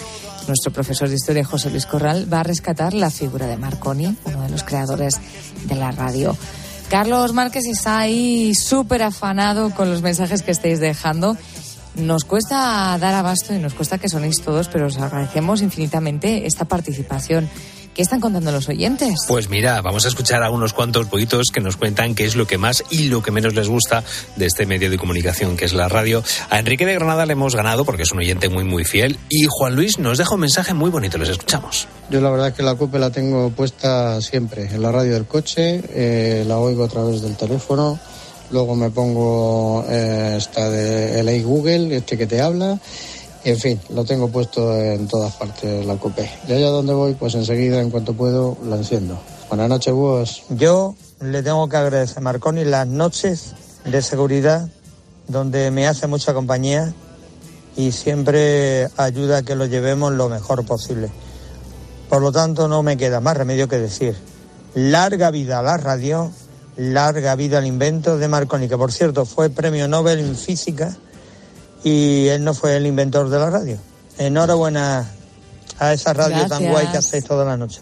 [0.50, 4.42] nuestro profesor de historia, José Luis Corral, va a rescatar la figura de Marconi, uno
[4.42, 5.20] de los creadores
[5.66, 6.36] de la radio.
[6.90, 11.38] Carlos Márquez está ahí súper afanado con los mensajes que estáis dejando.
[11.96, 16.66] Nos cuesta dar abasto y nos cuesta que sonéis todos, pero os agradecemos infinitamente esta
[16.66, 17.48] participación.
[17.94, 19.26] ¿Qué están contando los oyentes?
[19.28, 22.48] Pues mira, vamos a escuchar a unos cuantos pollitos que nos cuentan qué es lo
[22.48, 24.04] que más y lo que menos les gusta
[24.36, 26.24] de este medio de comunicación que es la radio.
[26.50, 29.46] A Enrique de Granada le hemos ganado porque es un oyente muy muy fiel y
[29.50, 31.88] Juan Luis nos deja un mensaje muy bonito, les escuchamos.
[32.10, 35.26] Yo la verdad es que la COPE la tengo puesta siempre, en la radio del
[35.26, 38.00] coche, eh, la oigo a través del teléfono,
[38.52, 42.80] luego me pongo eh, esta de LA Google, este que te habla,
[43.44, 46.30] y en fin, lo tengo puesto en todas partes la COPE.
[46.48, 49.20] Y allá donde voy, pues enseguida, en cuanto puedo, la enciendo.
[49.48, 50.44] Buenas noches, vos.
[50.50, 53.54] Yo le tengo que agradecer a Marconi las noches
[53.86, 54.68] de seguridad
[55.28, 56.94] donde me hace mucha compañía
[57.78, 61.10] y siempre ayuda a que lo llevemos lo mejor posible.
[62.10, 64.16] Por lo tanto, no me queda más remedio que decir,
[64.74, 66.32] larga vida a la radio,
[66.76, 70.98] larga vida al invento de Marconi, que por cierto fue premio Nobel en física
[71.84, 73.78] y él no fue el inventor de la radio.
[74.18, 75.10] Enhorabuena
[75.78, 77.82] a esa radio tan guay que hacéis toda la noche.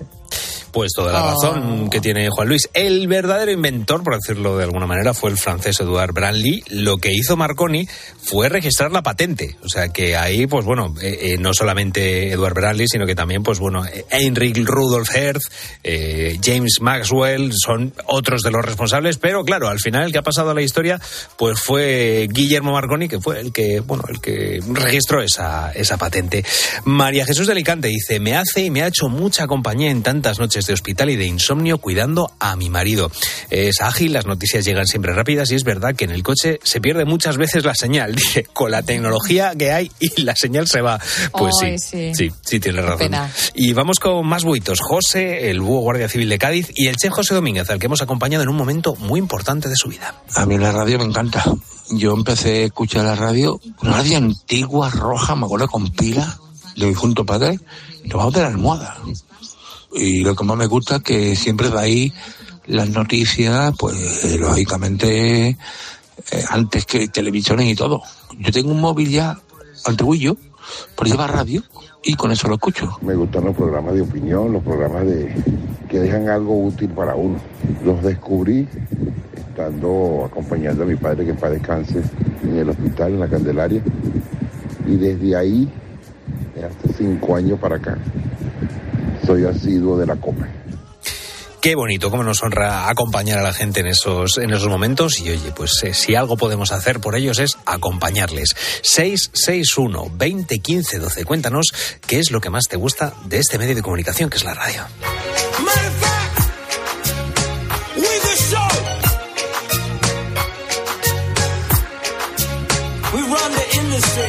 [0.78, 2.69] Pues toda la razón que tiene Juan Luis.
[2.71, 6.63] El verdadero inventor, por decirlo de alguna manera, fue el francés Edouard Branly.
[6.69, 7.88] Lo que hizo Marconi
[8.21, 9.57] fue registrar la patente.
[9.63, 13.41] O sea que ahí, pues bueno, eh, eh, no solamente Edouard Branly, sino que también,
[13.41, 15.49] pues bueno, Heinrich Rudolf Hertz,
[15.84, 19.17] eh, James Maxwell, son otros de los responsables.
[19.17, 21.01] Pero claro, al final el que ha pasado a la historia,
[21.38, 26.45] pues fue Guillermo Marconi, que fue el que, bueno, el que registró esa, esa patente.
[26.84, 30.38] María Jesús de Alicante dice, me hace y me ha hecho mucha compañía en tantas
[30.38, 33.11] noches de hospital y de insomnio cuidando a mi marido.
[33.49, 36.82] Es ágil, las noticias llegan siempre rápidas y es verdad que en el coche se
[36.82, 38.15] pierde muchas veces la señal.
[38.28, 40.99] Dice, con la tecnología que hay y la señal se va.
[41.32, 42.15] Pues Ay, sí, sí.
[42.15, 42.99] sí, sí, tienes razón.
[42.99, 43.32] pena.
[43.53, 44.80] Y vamos con más buitos.
[44.82, 48.01] José, el búho guardia civil de Cádiz y el chef José Domínguez, al que hemos
[48.01, 50.15] acompañado en un momento muy importante de su vida.
[50.36, 51.43] A mí la radio me encanta.
[51.91, 56.38] Yo empecé a escuchar la radio, una radio antigua, roja, me acuerdo con pila,
[56.76, 57.59] de mi junto padre,
[58.03, 58.97] debajo de la almohada.
[59.93, 62.13] Y lo que más me gusta es que siempre de ahí
[62.65, 65.57] las noticias, pues lógicamente, eh,
[66.49, 68.01] antes que televisiones y todo.
[68.38, 69.39] Yo tengo un móvil ya
[69.85, 70.35] antiguillo,
[70.95, 71.63] pero lleva radio
[72.03, 72.97] y con eso lo escucho.
[73.01, 75.33] Me gustan los programas de opinión, los programas de
[75.89, 77.39] que dejan algo útil para uno.
[77.85, 78.67] Los descubrí
[79.57, 82.01] estando acompañando a mi padre que paz descanse
[82.43, 83.81] en el hospital, en la Candelaria.
[84.85, 85.71] Y desde ahí,
[86.55, 87.97] hace cinco años para acá,
[89.26, 90.47] soy asiduo de la copa.
[91.61, 95.20] Qué bonito, cómo nos honra acompañar a la gente en esos, en esos momentos.
[95.20, 98.55] Y oye, pues eh, si algo podemos hacer por ellos es acompañarles.
[98.84, 101.26] 661 20 15 12.
[101.26, 101.65] Cuéntanos
[102.05, 104.53] qué es lo que más te gusta de este medio de comunicación que es la
[104.53, 104.86] radio.
[113.13, 114.26] We run the industry.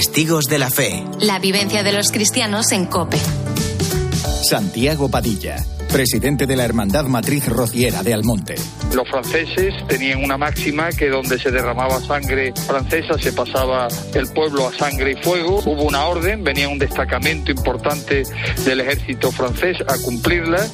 [0.00, 1.04] Testigos de la Fe.
[1.20, 3.18] La vivencia de los cristianos en Cope.
[4.48, 8.54] Santiago Padilla, presidente de la Hermandad Matriz Rociera de Almonte.
[8.94, 14.68] Los franceses tenían una máxima que donde se derramaba sangre francesa se pasaba el pueblo
[14.68, 15.58] a sangre y fuego.
[15.66, 18.22] Hubo una orden, venía un destacamento importante
[18.64, 20.66] del ejército francés a cumplirla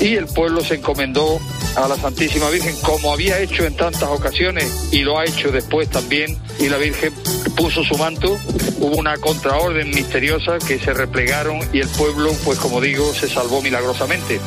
[0.00, 1.40] y el pueblo se encomendó
[1.74, 5.88] a la Santísima Virgen como había hecho en tantas ocasiones y lo ha hecho después
[5.88, 7.12] también y la Virgen
[7.60, 8.38] puso su manto.
[8.78, 13.60] Hubo una contraorden misteriosa que se replegaron y el pueblo, pues como digo, se salvó
[13.60, 14.40] milagrosamente.